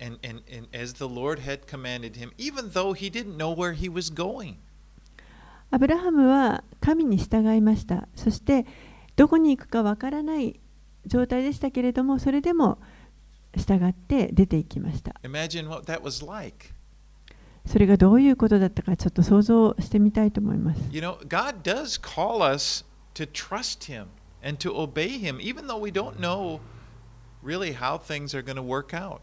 [0.00, 3.74] and, and, and as the Lord had commanded him, even though he didn't know where
[3.74, 4.56] he was going.
[5.70, 8.08] アブラハムは神に従いました。
[8.16, 8.66] そして
[9.14, 10.58] どこに行くかわからない
[11.06, 12.78] 状態でしたけれども、それでも
[13.56, 15.14] 従って出て行きました。
[15.22, 16.70] Imagine what that was like.
[17.68, 20.80] それがどういうことだったかちょっと想像してみたいと思います。
[20.90, 22.84] You know, God does call us
[23.18, 24.06] to trust Him
[24.42, 26.60] and to obey Him, even though we don't know
[27.42, 29.20] really how things are going to work out.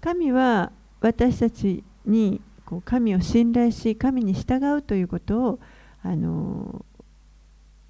[0.00, 5.58] 神は私たちにこう神を信頼し神に従うということを
[6.04, 6.84] あの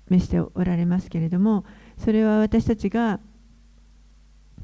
[0.09, 1.65] 召しておられますけれども
[1.99, 3.21] それは私たちが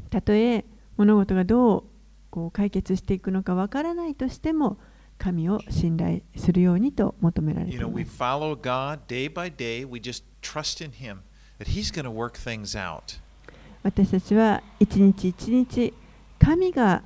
[0.08, 0.64] たとえ
[0.96, 1.84] 物事がどう
[2.30, 4.78] こう解決していくのかわからないとしても
[5.18, 8.16] 神を信頼するようにと求められて You い know, ま we す。
[8.20, 9.86] follow God day by day.
[9.88, 11.18] We just trust in Him
[11.58, 13.18] that He's going to work things out.
[13.82, 15.92] 私たちは一日一日
[16.38, 17.02] 神が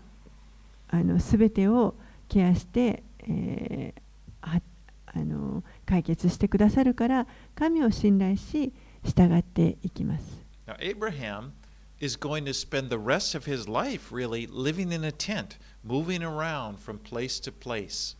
[0.90, 1.94] あの全てを
[2.28, 4.00] ケアして、えー
[4.40, 4.60] は
[5.06, 8.72] あの解決してくださるから神を信頼し
[9.04, 10.24] 従っていきます。
[10.66, 11.50] Now, Abraham
[11.99, 16.21] is going to spend the rest of his life really living in a tent, moving
[16.21, 18.15] around from place to place.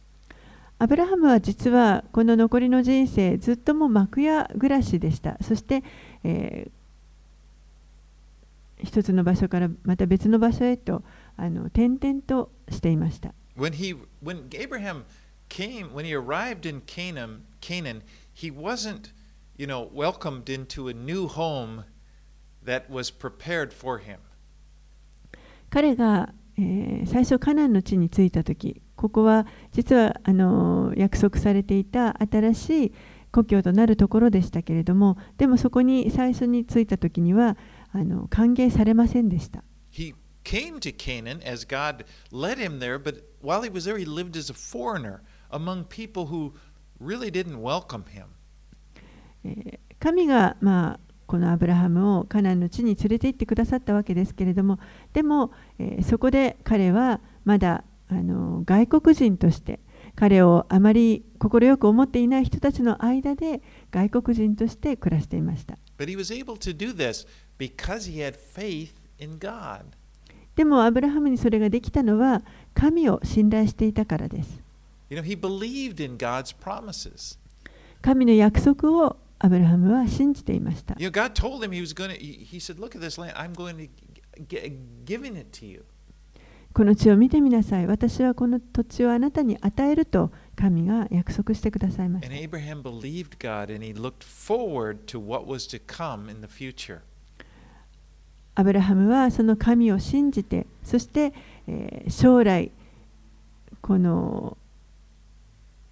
[0.80, 5.38] アブラハムは実はこの残りの人生ずっともう幕屋暮らしでした。
[5.42, 5.84] そして、
[6.24, 6.84] えー
[8.84, 11.04] 一つの場所からまた別の場所へと
[11.38, 13.34] あの転々としていました。
[13.58, 15.04] When he when Abraham
[15.50, 18.02] came, when he arrived in Canaan, Canaan,
[18.36, 19.12] he wasn't,
[19.58, 21.86] you know, welcomed into a new home
[22.69, 24.19] that was prepared for him.
[25.71, 32.93] 彼が、えー最初カナンの地に着いた時ここは実はあのー約束されていた新しい
[33.31, 37.57] 故郷となるところでしたけれどもでもそこに最初に着いた時には
[37.93, 39.63] あの歓迎されませんでした
[39.93, 40.15] He
[40.45, 44.37] came to Canaan as God led him there, but while he was there, he lived
[44.37, 46.53] as a foreigner among people who
[47.01, 48.25] really didn't welcome him.
[49.45, 54.79] えー神が、まあ、このアブラハムをカナンの地に連れて行ってくださったわけですけれども
[55.13, 59.79] でも、えーそこで彼はまだあの外国人として
[60.17, 63.61] 彼をあまり快く思っていない人たちの間で
[63.93, 65.77] 外国人として暮らしていました.
[70.57, 72.43] でもアブラハムにそれができたのは
[72.75, 74.59] 神を信頼していたからです。
[75.11, 75.23] You know.
[78.01, 80.95] 神の約束をアブラハムは信じていました。
[86.73, 87.87] この地を見てみなさい。
[87.87, 92.29] 私はこの土地をあなたに与えると神が約束してくださいました。
[98.57, 101.33] アブラハムはその神を信じて、そして、
[102.09, 102.73] 将来
[103.81, 104.57] この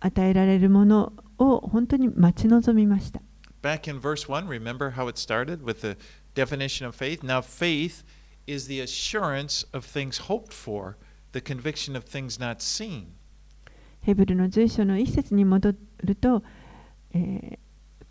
[0.01, 3.20] 与えられるものを本当に待ち望みました。
[3.65, 5.95] Back in verse 1, remember how it started with the
[6.34, 7.23] definition of faith?
[7.23, 8.03] Now, faith
[8.47, 10.97] is the assurance of things hoped for,
[11.32, 13.13] the conviction of things not seen.
[14.01, 15.73] ヘブルの随所の一節に戻
[16.03, 16.43] ると、
[17.13, 17.59] えー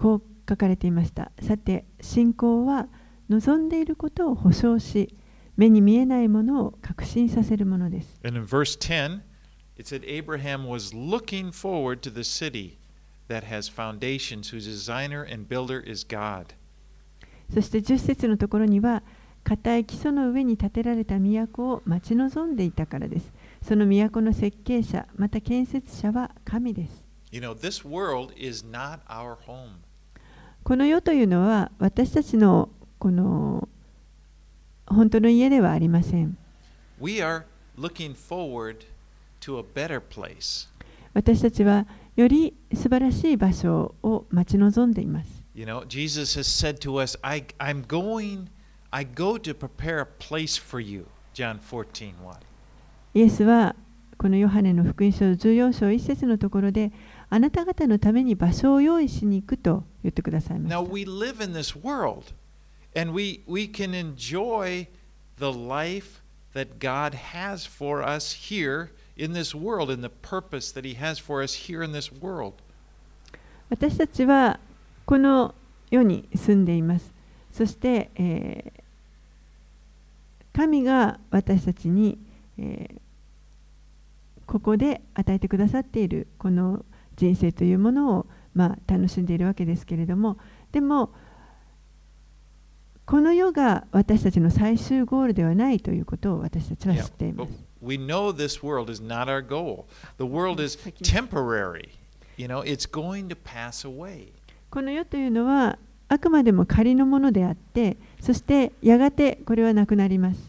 [0.01, 1.31] こう書かれていました。
[1.43, 2.87] さて、信仰は
[3.29, 5.14] 望んでいることを保証し、
[5.59, 8.18] 目に見えないものを確信させるものです。
[8.25, 9.21] And in verse 10,
[9.77, 12.79] it said Abraham was looking forward to the city
[13.28, 16.54] that has foundations, whose designer and builder is God.
[17.54, 19.04] そして10節のところには、
[19.44, 23.26] 固い基礎の上に建てられた都を待ち望んでいたからです。
[23.68, 27.04] その都の設計者、また建設者は神です。
[27.32, 29.70] You know, this world is not our home.
[30.64, 33.68] この世というのは私たちのこの
[34.88, 36.38] 本当の家ではありません。
[37.00, 37.44] We are
[37.78, 38.78] looking forward
[39.42, 40.68] to a better place.
[41.14, 45.28] 私たちはより素晴らしい場所を待ち望んでいます。
[45.53, 48.47] You know, Jesus has said to us, I, I'm going,
[48.91, 51.05] I go to prepare a place for you.
[51.34, 52.36] John 14, 1.
[53.16, 53.76] イエスは
[54.18, 56.91] このヨハネの福音書14章1節のところで
[57.30, 60.93] あなた方のために場所を用意しに行くと言ってくださいまし Now た。
[60.93, 62.24] we live in this world
[62.95, 64.88] and we, we can enjoy
[65.39, 66.22] the life
[66.53, 71.20] that God has for us here in this world and the purpose that He has
[71.20, 72.53] for us here in this world.
[73.70, 74.59] 私たちは
[75.05, 75.53] この
[75.89, 77.11] 世に住んでいます。
[77.53, 78.86] そして、えー
[80.53, 82.18] 神が私たちに、
[82.57, 83.01] えー
[84.45, 86.86] ここで与えてくださっているこの
[87.18, 90.38] 人生というものを、まあ、楽しんでいるわけですけれども
[90.72, 91.09] でも
[93.05, 97.51] この世が私たちの最終ゴールではないということを私たちは知っています。
[97.85, 99.87] We know this world is not our goal.
[100.18, 101.91] The world is temporary.
[102.37, 104.29] You know, it's going to pass away.
[104.71, 110.41] この世というのはあくまでも仮のものであって、そしてやがてこれはなくなります。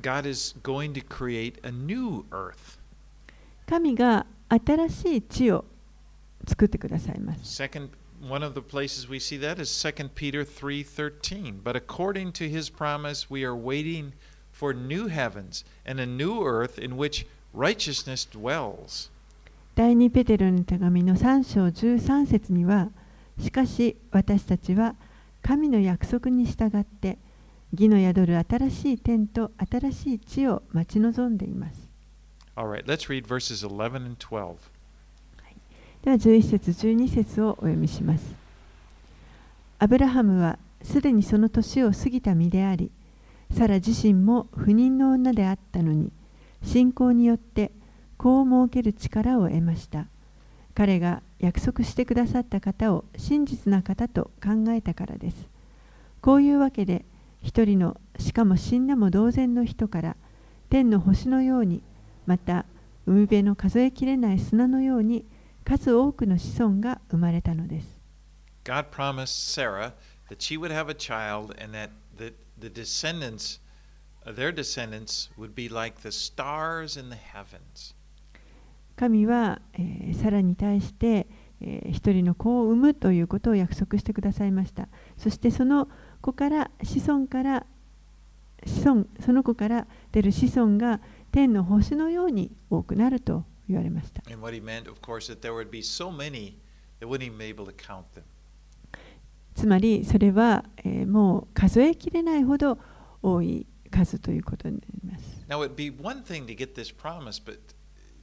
[0.00, 2.78] God is going to create a new earth.
[3.66, 5.64] 神が新しい地を
[6.46, 7.62] 作ってくださいます。
[7.62, 7.88] Second,
[8.28, 11.62] one of the places we see that is 2 Peter 3:13.
[11.62, 14.14] But according to his promise, we are waiting for
[14.73, 19.09] new heavens and a new earth in which righteousness dwells.
[19.75, 22.89] 第2ペテロの手紙の3章13節には、
[23.41, 24.95] しかし私たちは
[25.41, 27.17] 神の約束に従って
[27.71, 31.79] 義の宿る新しい天と新しい地を待ち望んでいます。
[32.55, 32.85] Right,
[36.03, 38.25] では11節12節をお読みします。
[39.79, 42.91] アブラハムはすでにその年を過ぎた身であり、
[43.53, 46.11] サラ自身も不妊の女であったのに、
[46.63, 47.71] 信仰によって
[48.17, 50.05] 子を設ける力を得ました。
[50.75, 55.35] 彼が約束してくださった方を真実な方と考えたからです。
[56.21, 57.03] こういうわけで、
[57.43, 60.15] 一人のしかも死んだも同然の人から
[60.69, 61.81] 天の星のように
[62.27, 62.65] また
[63.07, 65.25] 海辺の数えきれない砂のように
[65.63, 67.87] 数多くの子孫が生まれたのです。
[68.65, 69.93] God promised Sarah
[70.29, 73.59] that she would have a child and that the, the descendants,
[74.25, 77.93] their descendants, would be like the stars in the heavens.
[78.95, 81.25] 神は、えー、サラに対して、
[81.61, 84.87] えー、一人の子を産むということを約束してくださいました。
[85.17, 85.87] そしてその
[86.21, 87.65] 子から子孫から
[88.65, 90.99] 子孫その子から出る子孫が
[91.31, 94.21] 天の星のように多くなると言われました。
[99.59, 102.77] つまりそれは、えー、もう数えきれないほど
[103.21, 105.25] 多い数ということになります。
[105.49, 107.57] Now, it would be one thing to get this promise, but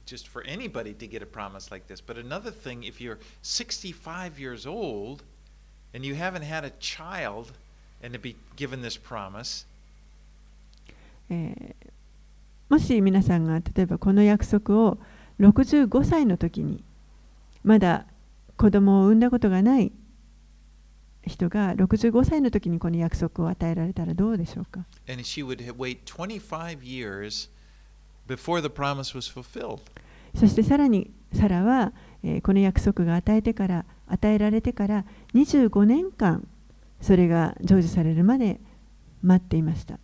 [0.07, 2.01] just for anybody to get a promise like this.
[2.03, 5.21] But another thing, if you're 65 years old
[5.93, 7.51] and you haven't had a child,
[8.01, 9.67] and to be given this promise.
[11.29, 11.75] えー、
[12.69, 14.97] もし皆さんが例えばこの約束を
[15.39, 16.83] 65歳の時に
[17.63, 18.05] まだ
[18.55, 19.91] 子供を産んだことがない
[21.27, 27.49] 人が65歳の時にこの約束を与えられたらどうでしょうか？And she would wait 25 years
[28.27, 29.79] before the promise was fulfilled.
[30.35, 31.91] そしてさらにサラは、
[32.23, 35.03] えー、この約束が与えてから与えられてから
[35.33, 36.47] 25年間
[37.01, 38.59] それが成就されるまで
[39.23, 39.99] 待っていました。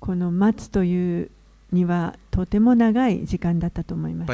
[0.00, 1.30] この待つという
[1.72, 4.32] にはとても長い時間だったと思います。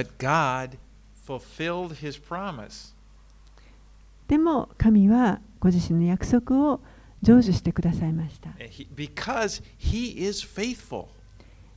[4.31, 6.81] でも神はご自身の約束を
[7.20, 8.51] 成就してくださいました。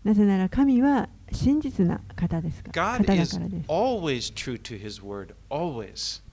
[0.05, 2.71] なぜなら神は真実な方ですか？
[2.71, 3.33] 方だからです。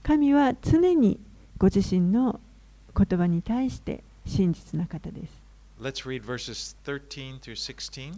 [0.03, 1.19] 神は常に
[1.57, 2.39] ご自身の
[2.95, 5.33] 言葉に対して真実な方です。
[5.81, 8.13] Let's read verses 13 through 16.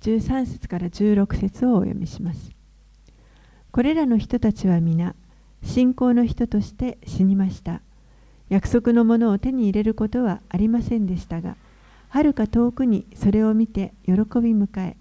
[0.00, 2.50] 13節から16節をお読みします。
[3.70, 5.14] これらの人たちは皆、
[5.64, 7.80] 信仰の人として死にました。
[8.48, 11.56] 約束のものを手に入れることはありませんでしたが、
[12.08, 14.16] はるか遠くにそれを見て喜び
[14.52, 14.96] 迎え、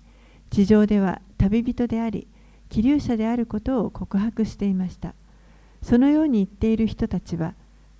[0.49, 2.27] 地上では旅人であり、
[2.69, 5.13] 気流者であることを告白していました。
[5.83, 7.53] そのように言っている人たちは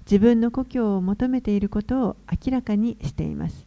[0.05, 3.65] 自分の故郷を求めていることを明らかにしています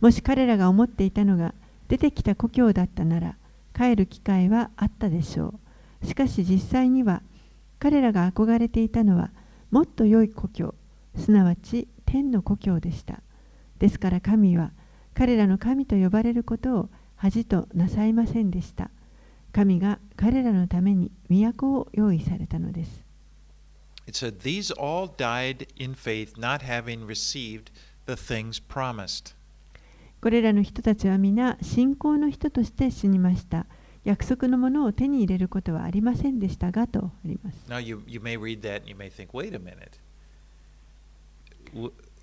[0.00, 1.54] もし彼らが思っていたのが
[1.88, 3.34] 出てきた故郷だったなら
[3.76, 5.54] 帰る機会はあったでしょ
[6.02, 7.22] うしかし実際には
[7.78, 9.30] 彼らが憧れていたのは
[9.70, 10.74] もっと良い故郷
[11.16, 13.20] すなわち天の故郷でした
[13.78, 14.70] ですから神は
[15.14, 18.90] 彼らの神と呼ばれることを恥となさいませんでした
[19.52, 23.08] 神が彼らのために都を用意されたのです
[24.06, 27.70] It said, These all died in faith, not having received
[28.06, 29.34] the things promised.
[30.22, 33.66] これらの人たちは皆信仰の人として死にました。
[34.08, 37.58] 約束のものを手に入れることはありませんでしたがとあります。
[37.68, 39.98] Now you, you may read that and you may think, wait a minute.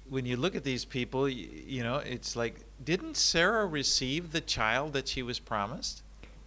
[0.10, 4.94] When you look at these people, you know, it's like, didn't Sarah receive the child
[4.94, 6.02] that she was promised?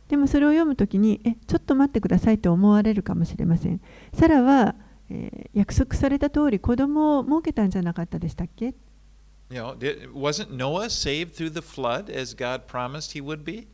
[0.08, 3.80] でもそれを読むときに、え、ちょっと待ってくださいと思われるかもしれません。
[4.14, 4.74] サラは、
[5.08, 8.74] えー、約束された通り子供を設けたんじゃなかったでしたっけ
[9.50, 9.76] You know,
[10.12, 13.68] wasn't Noah saved through the flood as God promised he would be?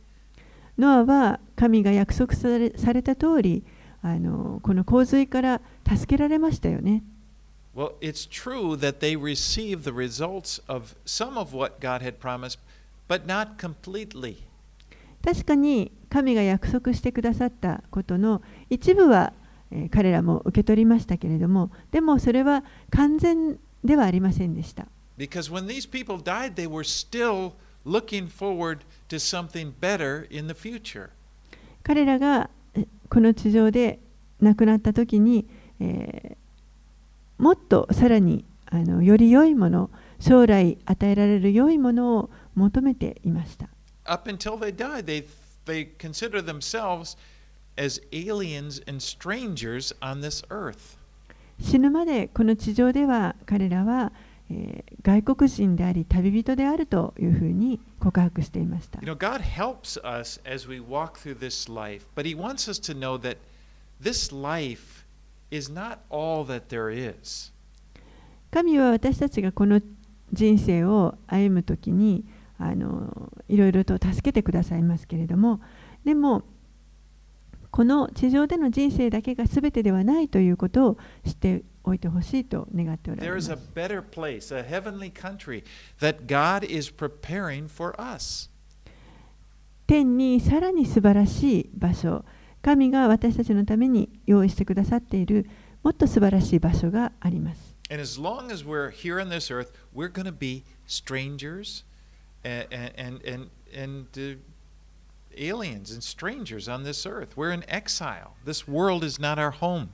[0.79, 3.63] ノアは神が約束されされた通り
[4.03, 7.03] あのこの洪水から助けられましたよね。
[7.75, 12.59] Well, it's true that they received the results of some of what God had promised,
[13.09, 14.37] but not completely.
[15.25, 19.33] 確かに神が約束してくださったことの一部は、
[19.73, 24.87] えー彼らも受け取りましたけれどもでもそれは完全ではありませんでした。
[25.19, 27.53] Because when these people died, they were still
[27.85, 31.11] looking forward to something better in the future.
[31.83, 33.99] 彼らがえこの地上で
[34.41, 35.45] 亡くなった時に、
[35.81, 36.45] えー
[37.39, 43.69] もっとさらにあのより良いもの将来与えられる良いものを求めていました。
[44.05, 45.27] Up until they died, they,
[45.67, 47.17] they consider themselves
[47.77, 50.97] as aliens and strangers on this earth.
[51.61, 54.13] 死ぬまでこの地上では彼らは、
[54.51, 62.81] えー外国人であり旅人であるというふうに告白していました You know, God helps us as we walk through this life, but He wants us
[62.91, 63.37] to know that
[64.03, 65.05] this life
[65.51, 67.53] is not all that there is.
[68.51, 69.83] 神は私たちがこの
[70.33, 72.25] 人生を歩むときに
[72.59, 75.61] あのいろいろと助けてくださいますけれども
[76.05, 76.43] でも
[77.71, 83.57] この地上での人生だけが全てではないということを知っておいてほしいと願っておられ There ま is す a。
[83.75, 85.63] better place, a heavenly country
[86.01, 88.49] that God is preparing for us.
[89.87, 92.25] 天にさらに素晴らしい場所
[92.63, 95.47] 神が私たちのために用意してくださっている
[95.83, 97.75] もっと素晴らしい場所があります。
[97.91, 101.85] And as long as we're here on this earth, we're going to be strangers
[102.43, 104.39] and, and, and, and uh,
[105.37, 107.37] aliens and strangers on this earth.
[107.37, 108.37] We're in exile.
[108.47, 109.91] This world is not our home.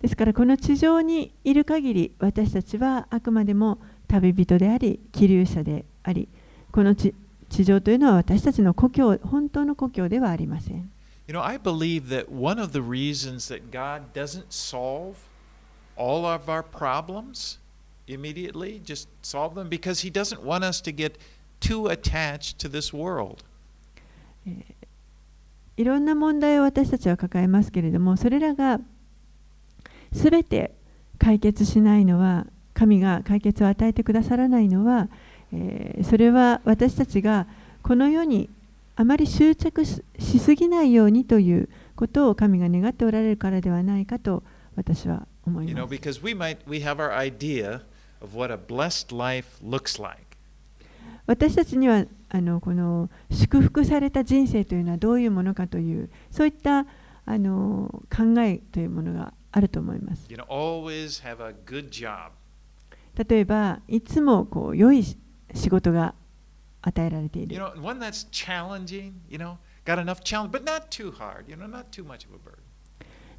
[0.00, 3.78] ですからこの地上にいる限り私たちはあくまでも
[4.08, 6.28] 旅人であり気流者であり
[6.72, 7.14] この地
[7.50, 10.90] 地上というのは私たちの故郷本当の故郷ではありません
[11.26, 15.14] You know, I believe that one of the reasons that God doesn't solve
[15.96, 17.58] all of our problems
[18.06, 21.18] immediately, just solve them, because He doesn't want us to get
[21.60, 23.42] too attached to this world.
[25.76, 28.78] いろんな問題を私たちは抱えますけれどもそれらが
[30.14, 30.72] 全て
[31.18, 35.08] 解決しないのは神が解決を与えてくださらないのは、
[35.52, 37.46] えーそれは私たちが
[37.82, 38.48] この世に
[38.96, 44.42] あまり執着ししすぎないようにということを神が願っておられるからではないかと
[44.76, 45.74] 私は思います。
[51.26, 56.86] 私たちにはあのこの祝福された人生というのはどういうものかというそういった
[57.26, 60.26] あの考えというものがあると思います。
[63.28, 65.04] 例えば、いつもこう良い
[65.54, 66.12] 仕事が
[66.82, 67.56] 与えられている。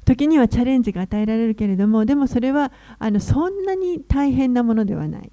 [0.06, 5.30] 時にはチャレンジが与えられるけれども、でもそれはあのそんなに大変なものではない。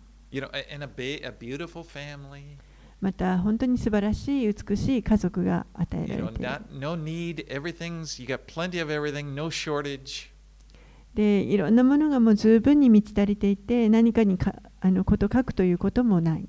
[2.99, 6.23] また本当に素晴らしい美しい家族が与えられている。
[6.23, 7.45] You know, not, no need,
[11.15, 16.47] でいろんなものがもう十分に満ち足りていて何かにかあのこと書くということもない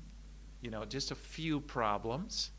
[0.61, 2.51] you know, just a few problems.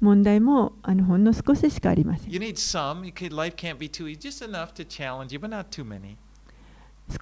[0.00, 2.38] 問題もあのほんの少ししかありません少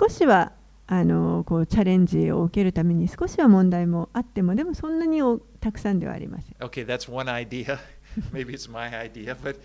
[0.08, 0.50] しは
[0.86, 5.20] あのこうチャレンジを受けるために少しは問題もあってもでもそんなに
[5.60, 6.54] たくさんではありません。
[6.68, 7.78] Okay, that's one idea.
[8.32, 9.36] Maybe it's my idea.
[9.36, 9.56] But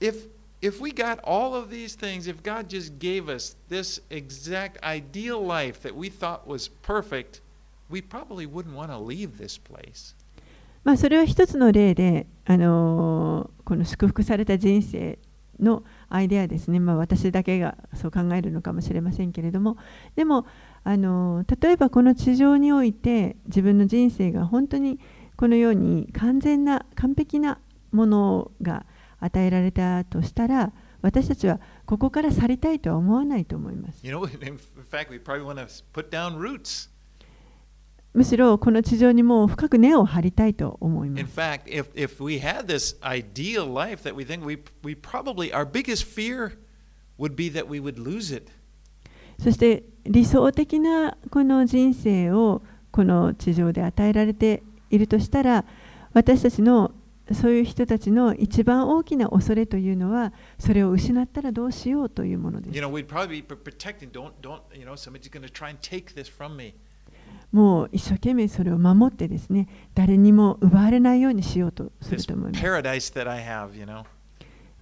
[0.00, 0.26] if
[0.60, 5.40] if we got all of these things, if God just gave us this exact ideal
[5.40, 7.40] life that we thought was perfect,
[7.88, 10.14] we probably wouldn't want to leave this place.
[10.84, 15.18] まあそれは一つの例で、あのこの祝福された人生
[15.60, 19.76] のアイデアですね、まあ、私だけがそう考えるのかもしれませんけれども
[20.16, 20.46] でも、
[20.84, 24.98] あの例えばこの地上において自分の人生が本当に
[25.36, 27.58] このように完全な完璧な
[27.92, 28.84] ものが
[29.20, 33.98] 与えられたとしたら私たちはここから去りたいとは思わないと思います。
[34.02, 34.58] You know, in
[34.90, 36.88] fact, we probably want to put down roots.
[38.14, 41.38] むしろこの地上にもう深く根を張りたいと思いま In す。
[41.38, 46.04] fact, if if we had this ideal life that we think we we probably our biggest
[46.04, 46.52] fear
[47.18, 48.50] would be that we would lose it.
[49.40, 55.64] そして理想的なこの人生をこの地上で与えられているとしたら
[56.12, 56.90] 私たちの
[57.34, 62.74] そういう人たちの一番大きな恐れというのはそれを失ったらどうしようというものです。
[67.52, 72.34] もう一生懸命それを守ってですね誰にも奪われないようにしようとすると。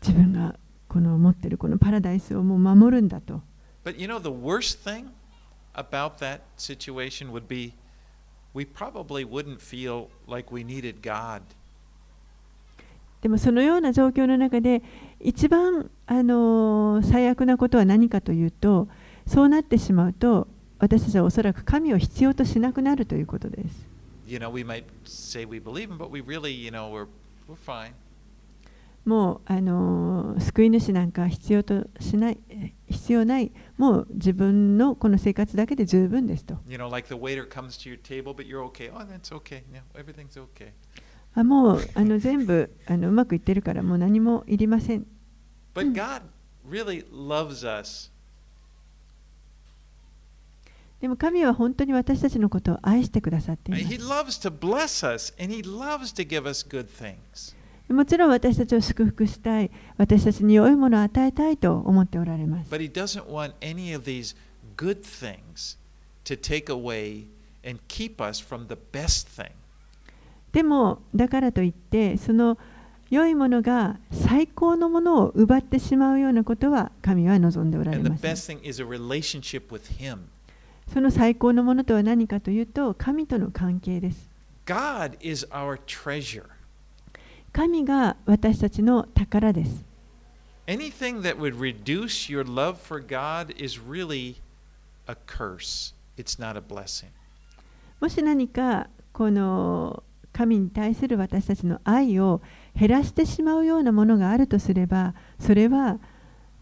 [0.02, 0.54] 自分が
[0.88, 3.42] この持ってるこのパラダイスをもう守るんだと。
[13.26, 14.84] でもそのような状況の中で
[15.20, 18.86] 一番あの最悪なことは何かというと
[19.26, 20.46] そうなってしまうと
[20.78, 23.84] 私たちはおそらく神を必要としなくなるということです。
[29.04, 32.38] もうあの救い主なんか必要,としない
[32.88, 36.54] 必要ない、もう自分のこの生活だけで十分ですと。
[41.36, 45.06] あもうあの全部あのうまくいってるからもう何もいりません
[45.74, 46.22] But God
[46.68, 48.10] really loves us.
[51.00, 57.54] でも神は本当に私たちのことを愛してくださっていま He す loves to bless us, and He loves to give us good things.
[57.92, 64.34] もちろん私たちを祝福したい私たちに良いものを与えたいと思っておられます But He doesn't want any of these
[64.76, 65.76] good things
[66.24, 67.26] to take away
[67.64, 69.50] and keep us from the best thing.
[70.56, 72.56] でもだからといってその
[73.10, 80.16] 良いものが最高のものを奪ってしまうようなことは神は望んでおられません best thing is a relationship with Him.
[80.94, 84.26] その最高のものとは何かというと神との関係です
[84.64, 86.44] God is our treasure.
[87.52, 89.84] 神が私たちの宝です
[90.66, 94.36] Anything that would reduce your love for God is really
[95.06, 95.92] a curse.
[96.16, 97.08] It's not a blessing.
[98.00, 100.02] もし何かこの
[100.36, 102.42] 神に対する私たちの愛を
[102.78, 105.98] 減らしてしまうようなものがあるとすればそれは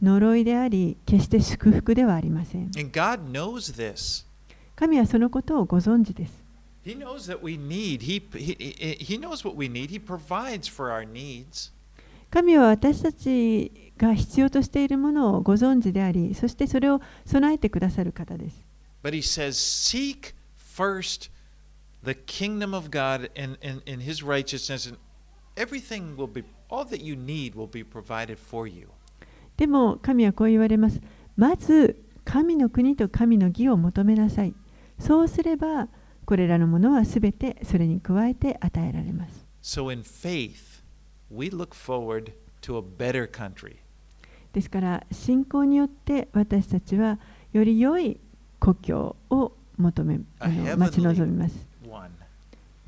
[0.00, 4.24] 呪いであり決して祝福ではありません And God knows this.
[4.76, 6.44] 神はそのことをご存知です
[6.84, 8.02] He knows that we need.
[8.02, 9.88] He, he, he he knows what we need.
[9.88, 11.72] He provides for our needs.
[12.30, 18.56] 神は私たちが必要としているものをご存知でありそしてそれを備えてくださる方です
[19.02, 21.30] But he says, Seek first
[22.04, 24.96] the kingdom of God and, and, and his righteousness, and
[25.56, 28.88] everything will be, all that you need will be provided for you.
[29.56, 31.00] でも神はこう言われます
[31.36, 34.54] まず神の国と神の義を求めなさい
[34.98, 35.86] そうすれば
[36.24, 40.82] これらのものはすべてそれに加えて与えられます So in faith,
[41.30, 42.32] we look forward
[42.62, 43.76] to a better country.
[44.52, 47.18] ですから信仰によって私たちは
[47.52, 48.18] より良い
[48.58, 50.18] 故郷を求め
[50.76, 51.66] 待ち望みます.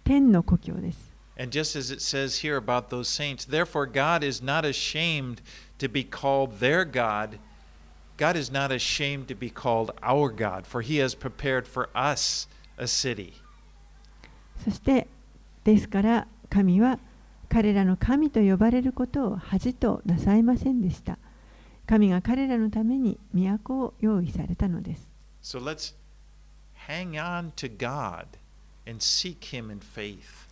[0.06, 5.42] 天の故郷です And just as it says here about those saints, therefore God is not ashamed
[5.78, 7.38] to be called their God.
[8.16, 12.46] God is not ashamed to be called our God, for he has prepared for us
[12.78, 13.34] a city.
[14.64, 15.08] そして
[15.64, 17.00] ですから神は
[17.48, 21.18] 彼らの神と呼ばれることを恥となさいませんでした
[21.86, 25.08] 神が彼らのために都を用意されたのです
[25.42, 25.94] So let's
[26.88, 28.38] hang on to God
[28.86, 30.46] and seek him in faith.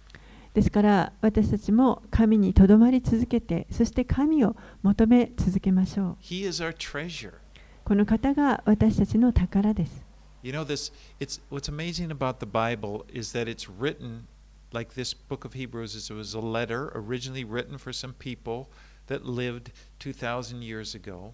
[0.55, 7.35] ですから私たちも神にとどまり続けてそして神を求め続けましょう He is our treasure.
[7.85, 10.05] この方が私たちの宝です
[10.43, 14.27] You know this it's what's amazing about the Bible is that it's written
[14.73, 18.67] like this book of Hebrews is it was a letter originally written for some people
[19.09, 21.33] that lived 2000 years ago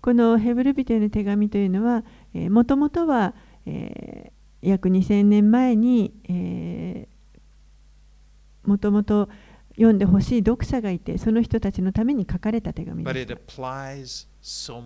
[0.00, 2.04] このヘブル人への手紙というのは
[2.48, 7.08] もともとは、えー約2000年前に、え
[8.64, 9.28] もともと
[9.76, 13.26] 読んでほしい読者がいてその人たちのために書かれた手紙で
[14.06, 14.28] す。
[14.42, 14.80] So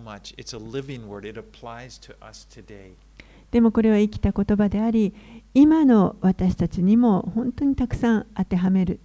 [3.51, 5.13] でもこれは生きた言葉であり
[5.53, 8.99] 今の私たちにも本当にたくさん当てはめる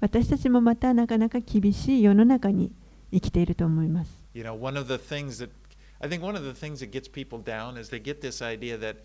[0.00, 2.70] 私たちもまたなかなか厳しい世の中に
[3.12, 5.49] 生きていると思います You know, one of the things that
[6.01, 8.77] I think one of the things that gets people down is they get this idea
[8.77, 8.97] that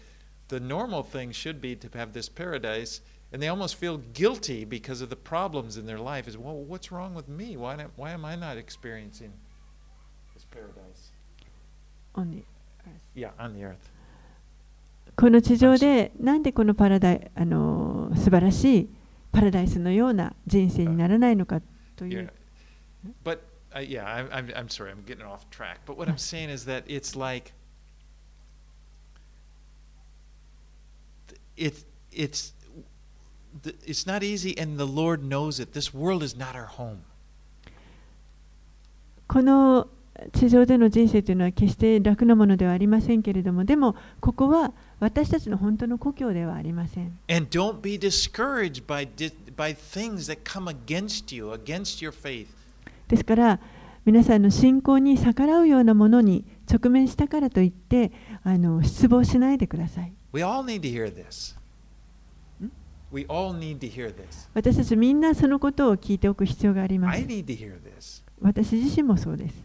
[0.48, 3.00] the normal thing should be to have this paradise,
[3.32, 6.28] and they almost feel guilty because of the problems in their life.
[6.28, 7.57] Is well, what's wrong with me?
[7.57, 9.32] Why, not, why am I not experiencing
[10.34, 11.11] this paradise?
[13.14, 13.90] Yeah, on the earth.
[15.16, 18.88] この地上でなんでこのパラダイあの素晴らしい
[19.30, 21.61] パラダイスのような人生にならないのか
[21.94, 22.26] とい Yeah.
[22.26, 22.32] う
[23.24, 23.38] But
[23.74, 25.80] uh, yeah, I, I'm, I'm sorry, I'm getting off track.
[25.86, 27.52] But what I'm saying is that it's like
[31.57, 32.52] it, it's
[33.62, 35.72] th- it's not easy, and the Lord knows it.
[35.72, 37.05] This world is not our home.
[39.26, 39.88] この
[40.32, 47.18] 地上での人生というのは決して楽なものではありませんけれども、でもここは私たちの本当の故郷ではありません。
[47.28, 52.48] And don't be discouraged by, di- by things that come against you, against your faith.
[53.10, 53.60] ですから
[54.05, 58.12] 皆さんの信仰に逆らうようなものに直面したからといって
[58.43, 60.14] あの失望しないでください。
[64.53, 67.20] 私たちみんなそのことを聞いておく必要があります。
[68.41, 69.55] 私自身もそうです。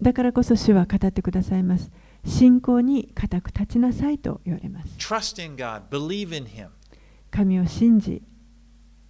[0.00, 1.90] だからこそ主は語ってくださいます。
[2.24, 4.88] 信仰に固く立ちなさいと言われます。
[4.98, 6.68] Trust in God, believe in Him.
[7.30, 8.22] 神を信じ、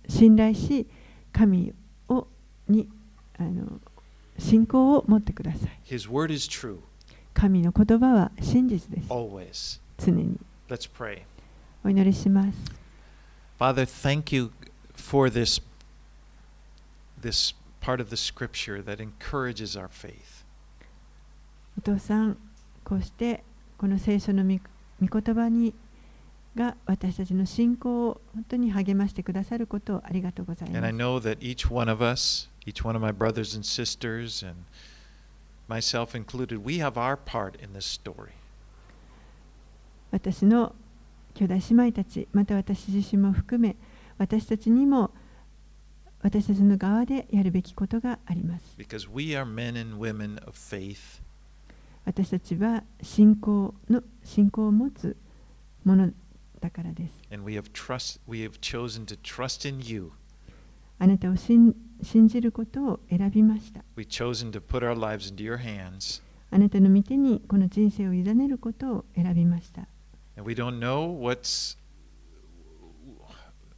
[0.08, 0.86] 信頼し、
[1.32, 1.74] 神
[2.08, 2.26] を
[2.68, 2.88] に
[3.38, 3.80] あの
[4.38, 5.80] 信仰を持ってください。
[5.84, 6.78] His word is true,
[7.32, 9.08] 神の言葉は真実です。
[9.08, 9.80] always.
[9.98, 10.38] 常に
[10.68, 11.22] Let's pray.
[11.84, 12.58] お祈りします。
[13.58, 14.50] Father, thank you
[14.94, 15.62] for this,
[17.20, 20.44] this part of the scripture that encourages our faith.
[21.78, 22.38] お父さん、
[22.84, 23.42] こうして
[23.78, 24.60] この聖書の御
[25.04, 25.74] 御言葉に
[26.54, 30.96] が私たちの信仰を本当に励ましてくださることをありがとうござい And ま I す。
[30.96, 34.60] know that each one of us, each one of my brothers and sisters, and
[35.68, 38.30] myself included, we have our part in this story.
[40.12, 40.74] 私の
[41.34, 43.74] 兄弟姉妹たち、また私自身も含め、
[44.18, 45.10] 私たちにも
[46.22, 48.64] 私たちの側でやるべきことがあります。
[48.78, 51.20] Because we are men and women of faith,
[52.05, 55.15] 私たちは信仰の信仰を持つ
[55.83, 56.11] もの
[56.59, 57.13] だからです。
[57.31, 58.19] and we have trust.
[58.27, 60.11] We have chosen to trust in you.
[60.97, 63.83] あなたを信信じることを選びました。
[63.95, 66.21] We've chosen to put our lives into your hands,
[66.51, 69.87] あなたの御手にこの人生を委ねることを選びました。
[70.35, 71.75] and we don't know what's.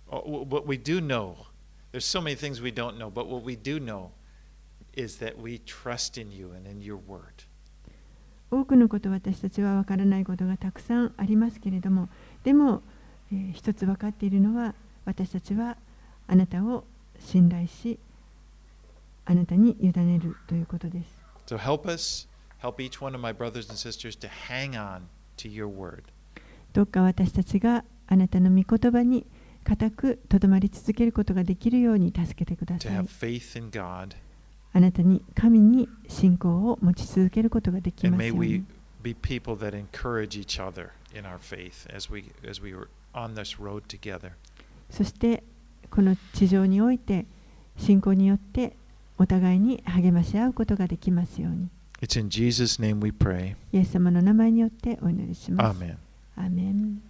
[0.07, 1.37] What we do know,
[1.93, 4.11] there's so many things we don't know, but what we do know
[4.93, 7.45] is that we trust in you and in your word.
[8.60, 12.08] 多くのこと私たちは分からないことがたくさんありますけれども
[12.44, 12.82] でも、
[13.32, 15.76] えー一つ分かっているのは私たちは
[16.28, 16.84] あなたを
[17.20, 17.98] 信頼し
[19.24, 21.06] あなたに委ねるということです
[21.46, 22.28] So help us,
[22.62, 25.02] help each one of my brothers and sisters to hang on
[25.36, 26.02] to your word.
[26.72, 29.26] どうか私たちがあなたの御言葉に
[29.64, 34.10] 固くとどまり続けることができるように助けてくだ to さい have faith in God,
[34.76, 38.62] あなたに神に信仰を持ち続けることができますように。
[44.90, 45.42] そして
[45.90, 47.24] この地上において
[47.78, 48.76] 信仰によって
[49.16, 51.70] お互いに励まし合うことができますように。
[53.72, 55.78] イエス様の名前によってお祈りします。
[55.78, 55.98] アーメン。
[56.36, 57.00] アーメン。